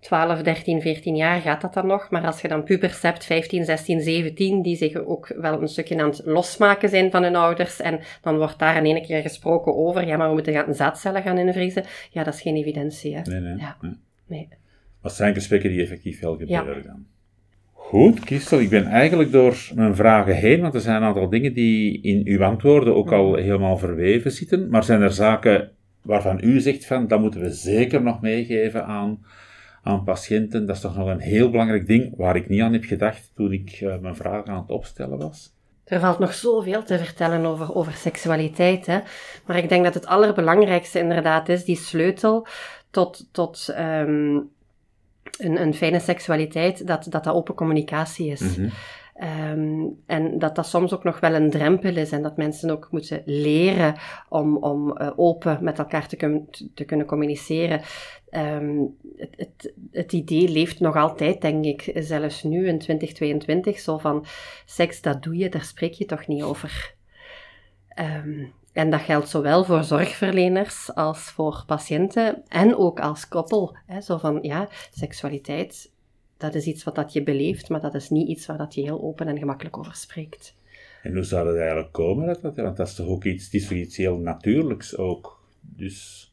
[0.00, 2.10] 12, 13, 14 jaar gaat dat dan nog.
[2.10, 6.02] Maar als je dan pubers hebt, 15, 16, 17, die zich ook wel een stukje
[6.02, 7.80] aan het losmaken zijn van hun ouders.
[7.80, 11.22] En dan wordt daar in één keer gesproken over, ja, maar we moeten gaan zaadcellen
[11.22, 11.84] gaan invriezen.
[12.10, 13.16] Ja, dat is geen evidentie.
[13.16, 13.22] Hè?
[13.22, 13.66] Nee, nee.
[14.26, 14.48] Nee.
[15.02, 17.06] Dat zijn gesprekken die effectief wel gebeuren dan.
[17.72, 21.52] Goed, Christel, ik ben eigenlijk door mijn vragen heen, want er zijn een aantal dingen
[21.52, 24.68] die in uw antwoorden ook al helemaal verweven zitten.
[24.68, 25.70] Maar zijn er zaken
[26.02, 29.24] waarvan u zegt van, dat moeten we zeker nog meegeven aan,
[29.82, 30.66] aan patiënten?
[30.66, 33.52] Dat is toch nog een heel belangrijk ding waar ik niet aan heb gedacht toen
[33.52, 35.56] ik eh, mijn vragen aan het opstellen was.
[35.84, 38.86] Er valt nog zoveel te vertellen over, over seksualiteit.
[38.86, 38.98] Hè?
[39.46, 42.46] Maar ik denk dat het allerbelangrijkste inderdaad is die sleutel
[42.90, 44.38] tot, tot ehm,
[45.38, 48.56] een, een fijne seksualiteit, dat, dat dat open communicatie is.
[48.56, 48.68] Mhm.
[49.14, 52.88] Ehm, en dat dat soms ook nog wel een drempel is en dat mensen ook
[52.90, 53.94] moeten leren
[54.28, 57.80] om, om eh, open met elkaar te, kun- te kunnen communiceren.
[58.30, 58.78] Ehm,
[59.16, 64.24] het, het, het idee leeft nog altijd, denk ik, zelfs nu in 2022, zo van
[64.66, 66.94] seks, dat doe je, daar spreek je toch niet over.
[67.88, 68.44] Ehm,
[68.78, 73.76] en dat geldt zowel voor zorgverleners als voor patiënten en ook als koppel.
[73.86, 75.92] Hè, zo van, ja, seksualiteit,
[76.36, 78.82] dat is iets wat dat je beleeft, maar dat is niet iets waar dat je
[78.82, 80.54] heel open en gemakkelijk over spreekt.
[81.02, 82.26] En hoe zou dat eigenlijk komen?
[82.26, 85.42] Dat, want dat is toch ook iets, is toch iets heel natuurlijks ook.
[85.60, 86.32] Dus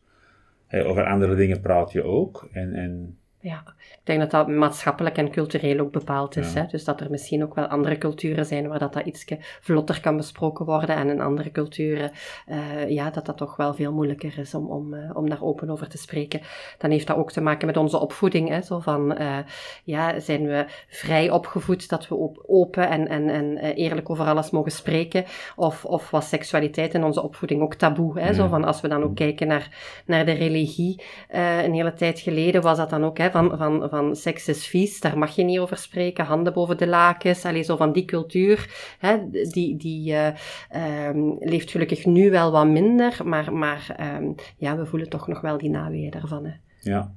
[0.69, 2.49] over andere dingen praat je ook.
[2.51, 6.53] En, en Ja, ik denk dat dat maatschappelijk en cultureel ook bepaald is.
[6.53, 6.61] Ja.
[6.61, 6.67] Hè?
[6.67, 9.25] Dus dat er misschien ook wel andere culturen zijn waar dat, dat iets
[9.61, 10.95] vlotter kan besproken worden.
[10.95, 12.11] En in andere culturen,
[12.45, 15.69] eh, ja, dat dat toch wel veel moeilijker is om, om, eh, om daar open
[15.69, 16.41] over te spreken.
[16.77, 18.49] Dan heeft dat ook te maken met onze opvoeding.
[18.49, 18.61] Hè?
[18.61, 19.37] Zo van, eh,
[19.83, 24.49] ja, zijn we vrij opgevoed dat we op- open en, en, en eerlijk over alles
[24.49, 25.25] mogen spreken?
[25.55, 28.19] Of, of was seksualiteit in onze opvoeding ook taboe?
[28.19, 28.33] Hè?
[28.33, 32.61] Zo van, als we dan ook kijken naar, naar de religie, een hele tijd geleden
[32.61, 35.59] was dat dan ook, hè, van, van, van seks is vies, daar mag je niet
[35.59, 38.69] over spreken, handen boven de lakens, allee, zo van die cultuur,
[38.99, 39.17] hè,
[39.51, 40.27] die, die eh,
[40.69, 45.41] ehm, leeft gelukkig nu wel wat minder, maar, maar ehm, ja, we voelen toch nog
[45.41, 46.45] wel die naweeën daarvan.
[46.45, 46.51] Hè.
[46.91, 47.13] ja.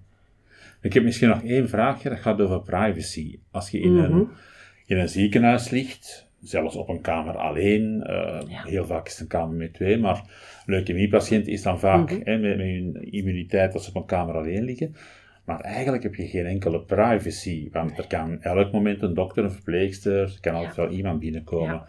[0.81, 3.39] Ik heb misschien nog één vraagje, dat gaat over privacy.
[3.51, 4.13] Als je in, Mhm.
[4.13, 4.29] een,
[4.87, 8.63] in een ziekenhuis ligt, zelfs op een kamer alleen, eh, Ja.
[8.65, 10.23] heel vaak is het een kamer met twee, maar
[10.67, 12.21] leukemiepatiënt is dan vaak Mhm.
[12.25, 14.95] hè, met, met hun immuniteit als ze op een kamer alleen liggen.
[15.49, 19.51] Maar eigenlijk heb je geen enkele privacy, want er kan elk moment een dokter, een
[19.51, 20.83] verpleegster, er kan altijd Ja.
[20.83, 21.83] wel iemand binnenkomen.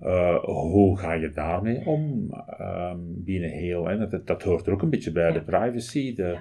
[0.00, 4.08] Eh, hoe ga je daarmee om ehm, binnen heel, hè?
[4.08, 5.32] Dat, dat hoort er ook een beetje bij, Ja.
[5.32, 6.36] de privacy, de,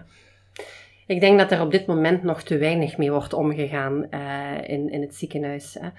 [1.08, 4.90] Ik denk dat er op dit moment nog te weinig mee wordt omgegaan eh, in,
[4.90, 5.78] in het ziekenhuis.
[5.80, 5.90] Hè.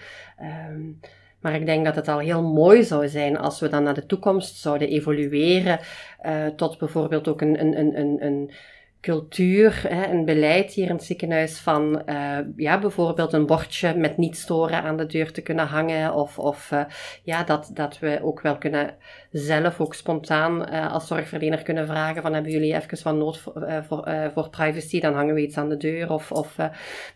[0.46, 0.80] Ehm,
[1.40, 4.06] maar ik denk dat het al heel mooi zou zijn als we dan naar de
[4.06, 5.78] toekomst zouden evolueren
[6.20, 8.50] eh, tot bijvoorbeeld ook een, een, een, een, een
[9.00, 14.16] cultuur, hè, een beleid hier in het ziekenhuis van eh, ja, bijvoorbeeld een bordje met
[14.16, 16.84] niet storen aan de deur te kunnen hangen of, of eh,
[17.22, 18.94] ja, dat, dat we ook wel kunnen
[19.30, 23.82] zelf ook spontaan eh, als zorgverlener kunnen vragen van hebben jullie even van nood voor,
[23.86, 26.56] voor, voor privacy, dan hangen we iets aan de deur of, of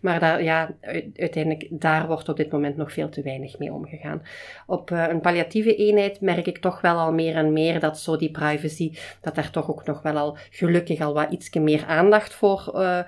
[0.01, 0.71] maar daar, ja,
[1.17, 4.23] uiteindelijk daar wordt op dit moment nog veel te weinig mee omgegaan.
[4.67, 8.31] Op een palliatieve eenheid merk ik toch wel al meer en meer dat zo die
[8.31, 12.73] privacy, dat daar toch ook nog wel al gelukkig al wat iets meer aandacht voor
[12.75, 13.01] eh,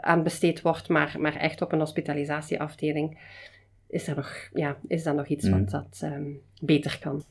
[0.00, 3.18] aan besteed wordt, maar, maar echt op een hospitalisatieafdeling
[3.88, 7.22] is, er nog, ja, is dat nog iets wat dat ehm, beter kan.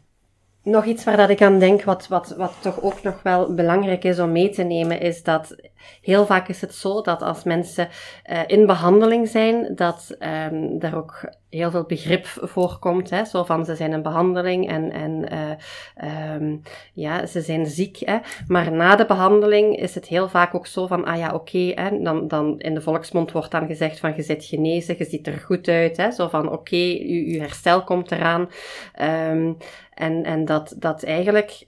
[0.63, 4.03] Nog iets waar dat ik aan denk, wat, wat, wat toch ook nog wel belangrijk
[4.03, 5.55] is om mee te nemen, is dat
[6.01, 7.87] heel vaak is het zo dat als mensen
[8.23, 13.09] eh, in behandeling zijn, dat ehm er ook heel veel begrip voorkomt.
[13.09, 13.25] Hè?
[13.25, 15.51] Zo van ze zijn in behandeling en, en eh,
[15.95, 16.57] ehm,
[16.93, 17.97] ja, ze zijn ziek.
[17.97, 18.17] Hè?
[18.47, 22.27] Maar na de behandeling is het heel vaak ook zo van, ah ja, oké, dan,
[22.27, 25.67] dan in de volksmond wordt dan gezegd van je zit genezen, je ziet er goed
[25.67, 25.97] uit.
[25.97, 26.11] Hè?
[26.11, 28.49] Zo van, oké, je herstel komt eraan.
[28.93, 29.53] Ehm,
[29.93, 31.67] en, en dat, dat eigenlijk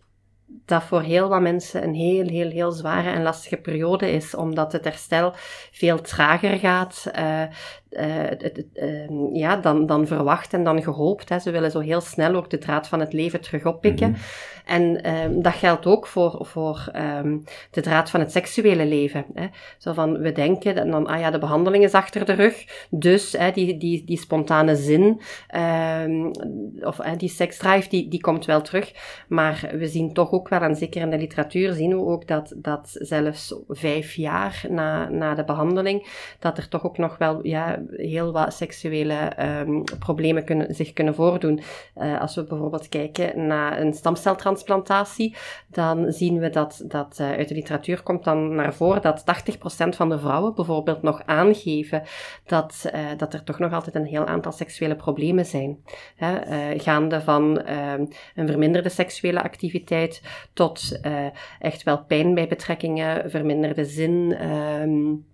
[0.66, 4.72] dat voor heel wat mensen een heel, heel, heel zware en lastige periode is, omdat
[4.72, 5.34] het herstel
[5.72, 7.44] veel trager gaat eh,
[7.92, 8.32] eh,
[8.74, 11.30] ehm, ja, dan, dan verwacht en dan gehoopt.
[11.30, 11.40] Hè.
[11.40, 14.10] Ze willen zo heel snel ook de draad van het leven terug oppikken.
[14.10, 14.20] Mhm.
[14.66, 17.38] En ehm, dat geldt ook voor, voor ehm,
[17.72, 19.26] de draad van het seksuele leven.
[19.34, 19.48] Hè.
[19.78, 23.32] Zo van, we denken, en dan, ah ja, de behandeling is achter de rug, dus
[23.32, 25.22] hè, die, die, die spontane zin,
[26.82, 28.92] of hè, die seksdrive, die, die komt wel terug.
[29.28, 32.28] Maar we zien toch ook ook wel, en zeker in de literatuur zien we ook
[32.28, 36.08] dat, dat zelfs vijf jaar na, na de behandeling,
[36.40, 41.16] dat er toch ook nog wel ja, heel wat seksuele um, problemen kunnen, zich kunnen
[41.16, 41.62] voordoen.
[41.98, 45.36] Uh, als we bijvoorbeeld kijken naar een stamceltransplantatie,
[45.68, 49.96] dan zien we dat, dat uh, uit de literatuur komt dan naar voren dat 80%
[49.96, 52.04] van de vrouwen bijvoorbeeld nog aangeven
[52.46, 55.78] dat, uh, dat er toch nog altijd een heel aantal seksuele problemen zijn.
[56.16, 56.40] Hè,
[56.80, 60.22] gaande van ehm, een verminderde seksuele activiteit
[60.54, 61.00] tot
[61.60, 64.38] echt wel pijn bij betrekkingen, verminderde zin.
[64.52, 65.30] Um,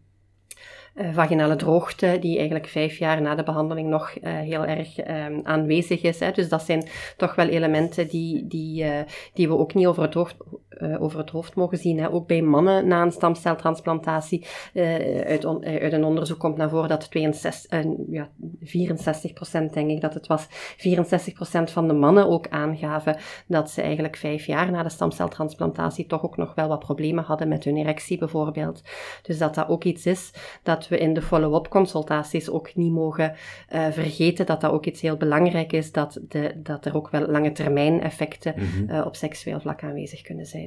[0.95, 5.39] uh, vaginale droogte, die eigenlijk vijf jaar na de behandeling nog uh, heel erg um,
[5.43, 6.19] aanwezig is.
[6.19, 6.31] Hè.
[6.31, 8.85] Dus dat zijn toch wel elementen die, die,
[9.33, 10.35] die we ook niet over het hoofd,
[10.99, 11.99] over het hoofd mogen zien.
[11.99, 12.11] Hè.
[12.11, 14.45] Ook bij mannen na een stamceltransplantatie.
[15.25, 18.29] uit, on, uit een onderzoek komt naar voren dat 62, ja,
[18.61, 23.17] 64 procent, denk ik dat het was, 64 procent van de mannen ook aangaven
[23.47, 27.47] dat ze eigenlijk vijf jaar na de stamceltransplantatie toch ook nog wel wat problemen hadden
[27.47, 28.81] met hun erectie bijvoorbeeld.
[29.21, 33.35] Dus dat dat ook iets is dat we in de follow-up consultaties ook niet mogen
[33.91, 37.51] vergeten dat dat ook iets heel belangrijk is, dat, de, dat er ook wel lange
[37.51, 40.66] termijn effecten mm uh, op seksueel vlak aanwezig kunnen zijn.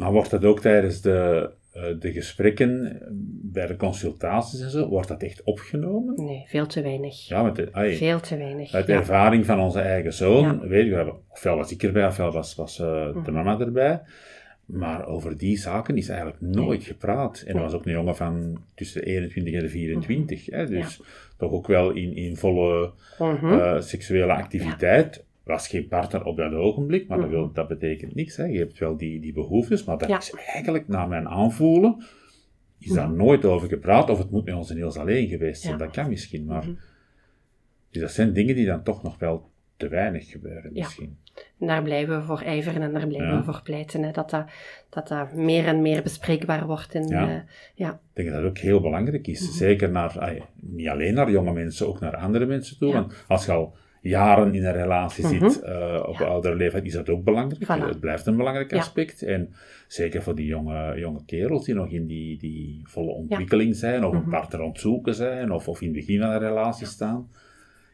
[0.00, 2.98] Maar wordt dat ook tijdens de, uh, de gesprekken,
[3.42, 6.24] bij de consultaties en zo, wordt dat echt opgenomen?
[6.24, 7.28] Nee, veel te weinig.
[7.28, 8.74] Ja, met de, ay, veel te weinig.
[8.74, 8.98] Uit de ja.
[8.98, 10.68] ervaring van onze eigen zoon, ja.
[10.68, 13.32] weet je, ofwel was ik erbij, ofwel was, was de mm.
[13.32, 14.00] mama erbij.
[14.64, 17.44] Maar over die zaken is eigenlijk nooit gepraat.
[17.46, 20.46] En dat was ook een jongen van tussen de 21 en de 24.
[20.46, 21.00] Hè, dus
[21.36, 25.24] toch ook wel in, in volle uh, seksuele activiteit.
[25.42, 28.36] Was geen partner op dat ogenblik, maar dat, wil, dat betekent niks.
[28.36, 28.44] Hè.
[28.44, 32.04] Je hebt wel die, die behoeftes, maar dat is eigenlijk, naar mijn aanvoelen,
[32.78, 34.10] is daar nooit over gepraat.
[34.10, 35.78] Of het moet met ons Niels alleen geweest zijn.
[35.78, 36.64] Dat kan misschien, maar...
[37.90, 41.18] Dus dat zijn dingen die dan toch nog wel te weinig gebeuren misschien.
[41.58, 44.02] En daar blijven we voor ijveren en daar blijven we voor pleiten.
[44.02, 44.46] Hè, dat, dat,
[44.88, 46.94] dat dat meer en meer bespreekbaar wordt.
[46.94, 47.28] In, ja.
[47.28, 47.40] Uh,
[47.74, 47.90] ja.
[47.90, 49.42] Ik denk dat dat ook heel belangrijk is.
[49.42, 49.52] Mhm.
[49.52, 52.92] Zeker naar, niet alleen naar jonge mensen, ook naar andere mensen toe.
[52.92, 55.50] Want als je al jaren in een relatie mhm.
[55.50, 56.24] zit uh, op ja.
[56.24, 57.64] oudere leeftijd, is dat ook belangrijk.
[57.64, 57.86] Voilà.
[57.86, 59.22] Het blijft een belangrijk aspect.
[59.22, 59.54] En
[59.88, 64.12] zeker voor die jonge, jonge kerels die nog in die, die volle ontwikkeling zijn, of
[64.12, 64.30] een mhm.
[64.30, 67.28] partner aan het zoeken zijn, of, of in het begin van een relatie staan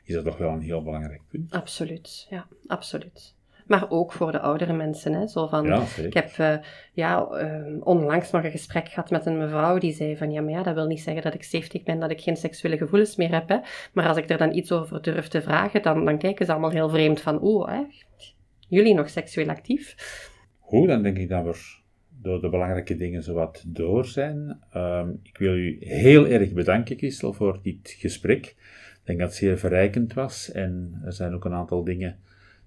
[0.06, 1.52] is dat toch wel een heel belangrijk punt.
[1.52, 3.34] Absoluut, ja, absoluut.
[3.66, 5.12] Maar ook voor de oudere mensen.
[5.12, 5.26] Hè?
[5.26, 6.56] Zo van, ja, ik heb uh,
[6.92, 10.52] ja, uh, onlangs nog een gesprek gehad met een mevrouw die zei van ja, maar
[10.52, 13.32] ja, dat wil niet zeggen dat ik 70 ben, dat ik geen seksuele gevoelens meer
[13.32, 13.48] heb.
[13.48, 13.58] Hè?
[13.92, 16.70] Maar als ik er dan iets over durf te vragen, dan, dan kijken ze allemaal
[16.70, 17.82] heel vreemd van oh, hè,
[18.68, 19.94] jullie nog seksueel actief?
[20.58, 21.84] Goed, dan denk ik dat we
[22.22, 24.60] door de belangrijke dingen zowat door zijn.
[24.76, 28.46] Um, ik wil u heel erg bedanken, Christel, voor dit gesprek.
[28.46, 30.52] Ik denk dat het zeer verrijkend was.
[30.52, 32.18] En er zijn ook een aantal dingen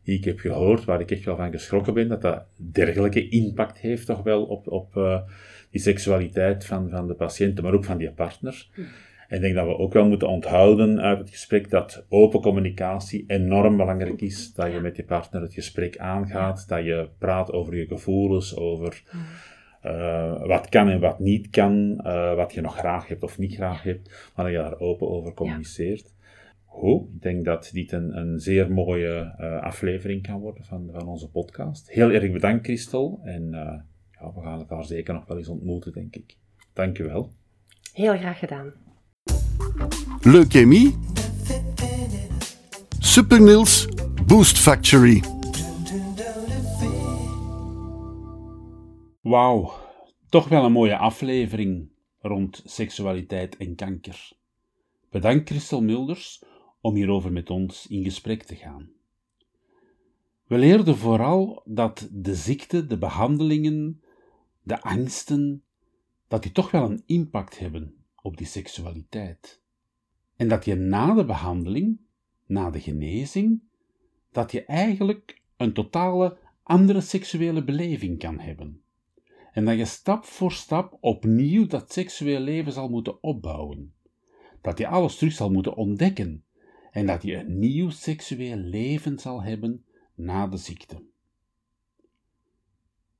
[0.09, 3.77] die ik heb gehoord, waar ik echt wel van geschrokken ben, dat dat dergelijke impact
[3.77, 5.19] heeft toch wel op, op uh,
[5.71, 8.67] die seksualiteit van, van de patiënten, maar ook van die partner.
[8.73, 8.81] Hm.
[9.27, 13.23] En ik denk dat we ook wel moeten onthouden uit het gesprek dat open communicatie
[13.27, 14.53] enorm belangrijk is.
[14.53, 19.03] Dat je met je partner het gesprek aangaat, dat je praat over je gevoelens, over
[19.85, 23.55] uh, wat kan en wat niet kan, uh, wat je nog graag hebt of niet
[23.55, 26.13] graag hebt, maar dat je daar open over communiceert.
[26.81, 31.29] Ik denk dat dit een, een zeer mooie uh, aflevering kan worden van, van onze
[31.29, 31.89] podcast.
[31.89, 33.19] Heel erg bedankt, Christel.
[33.23, 33.79] En uh,
[34.11, 36.37] ja, we gaan elkaar zeker nog wel eens ontmoeten, denk ik.
[36.73, 37.33] Dank je wel.
[37.93, 38.73] Heel graag gedaan.
[40.21, 40.95] Leukemie.
[42.99, 43.87] Supernils
[44.25, 45.23] Boost Factory.
[49.21, 49.71] Wauw,
[50.29, 54.31] toch wel een mooie aflevering rond seksualiteit en kanker.
[55.09, 56.43] Bedankt Christel Mulders
[56.81, 58.89] om hierover met ons in gesprek te gaan.
[60.45, 64.01] We leerden vooral dat de ziekte, de behandelingen,
[64.61, 65.63] de angsten,
[66.27, 69.61] dat die toch wel een impact hebben op die seksualiteit.
[70.35, 71.99] En dat je na de behandeling,
[72.45, 73.61] na de genezing,
[74.31, 78.81] dat je eigenlijk een totale andere seksuele beleving kan hebben.
[79.51, 83.93] En dat je stap voor stap opnieuw dat seksueel leven zal moeten opbouwen.
[84.61, 86.43] Dat je alles terug zal moeten ontdekken
[86.91, 89.85] en dat je een nieuw seksueel leven zal hebben
[90.15, 91.03] na de ziekte.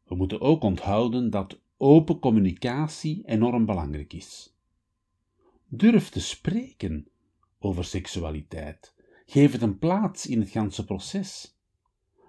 [0.03, 4.55] We moeten ook onthouden dat open communicatie enorm belangrijk is.
[5.67, 7.07] Durf te spreken
[7.59, 8.93] over seksualiteit.
[9.26, 11.57] Geef het een plaats in het ganse proces.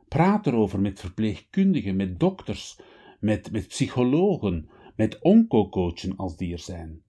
[0.09, 2.81] Praat erover met verpleegkundigen, met dokters,
[3.21, 7.03] met, met psychologen, met oncocoachen als die er zijn.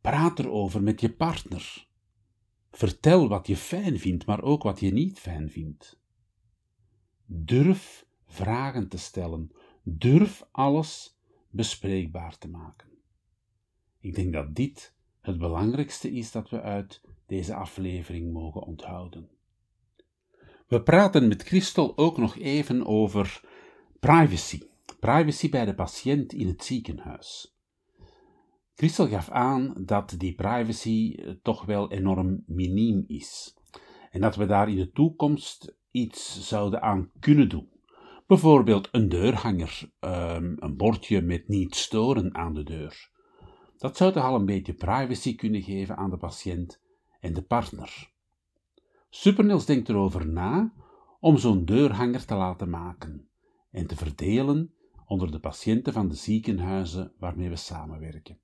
[0.00, 1.86] Praat erover met je partner.
[2.72, 6.00] Vertel wat je fijn vindt, maar ook wat je niet fijn vindt.
[7.26, 9.52] Durf vragen te stellen.
[9.82, 11.18] Durf alles
[11.50, 12.88] bespreekbaar te maken.
[14.00, 19.30] Ik denk dat dit het belangrijkste is dat we uit deze aflevering mogen onthouden.
[20.66, 23.40] We praten met Christel ook nog even over
[24.00, 24.62] privacy.
[25.00, 27.51] Privacy bij de patiënt in het ziekenhuis.
[28.74, 33.56] Christel gaf aan dat die privacy eh, toch wel enorm miniem is.
[34.10, 37.70] En dat we daar in de toekomst iets zouden aan kunnen doen.
[38.26, 43.10] Bijvoorbeeld een deurhanger, ehm, een bordje met niet storen aan de deur.
[43.78, 46.80] Dat zou toch al een beetje privacy kunnen geven aan de patiënt
[47.20, 48.10] en de partner.
[49.10, 50.72] Supernils denkt erover na
[51.20, 53.28] om zo'n deurhanger te laten maken
[53.70, 54.74] en te verdelen
[55.06, 58.38] onder de patiënten van de ziekenhuizen waarmee we samenwerken.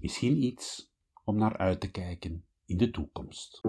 [0.00, 0.92] Misschien iets
[1.24, 3.60] om naar uit te kijken in de toekomst.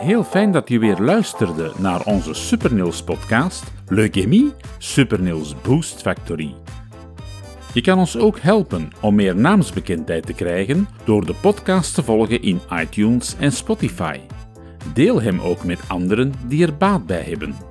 [0.00, 6.54] Heel fijn dat je weer luisterde naar onze Supernils podcast Leukemie Supernils Boost Factory.
[7.74, 12.42] Je kan ons ook helpen om meer naamsbekendheid te krijgen door de podcast te volgen
[12.42, 14.20] in iTunes en Spotify.
[14.94, 17.69] Deel hem ook met anderen die er baat bij hebben.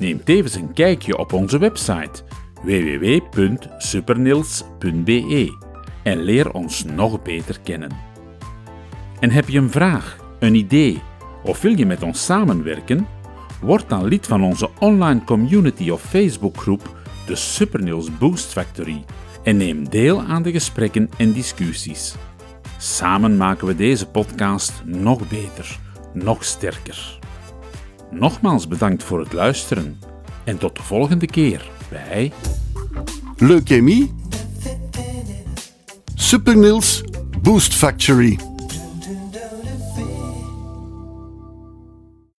[0.00, 2.22] Neem tevens een kijkje op onze website
[2.62, 5.56] www.supernils.be
[6.02, 7.90] en leer ons nog beter kennen.
[9.18, 11.02] En heb je een vraag, een idee
[11.44, 13.06] of wil je met ons samenwerken?
[13.60, 16.96] Word dan lid van onze online community of Facebookgroep
[17.26, 19.04] de Supernils Boost Factory
[19.42, 22.14] en neem deel aan de gesprekken en discussies.
[22.78, 25.78] Samen maken we deze podcast nog beter,
[26.12, 27.19] nog sterker.
[28.10, 29.98] Nogmaals bedankt voor het luisteren
[30.44, 32.32] en tot de volgende keer bij
[33.36, 34.14] Leukemie.
[36.14, 37.04] Supernils
[37.42, 38.49] Boost Factory.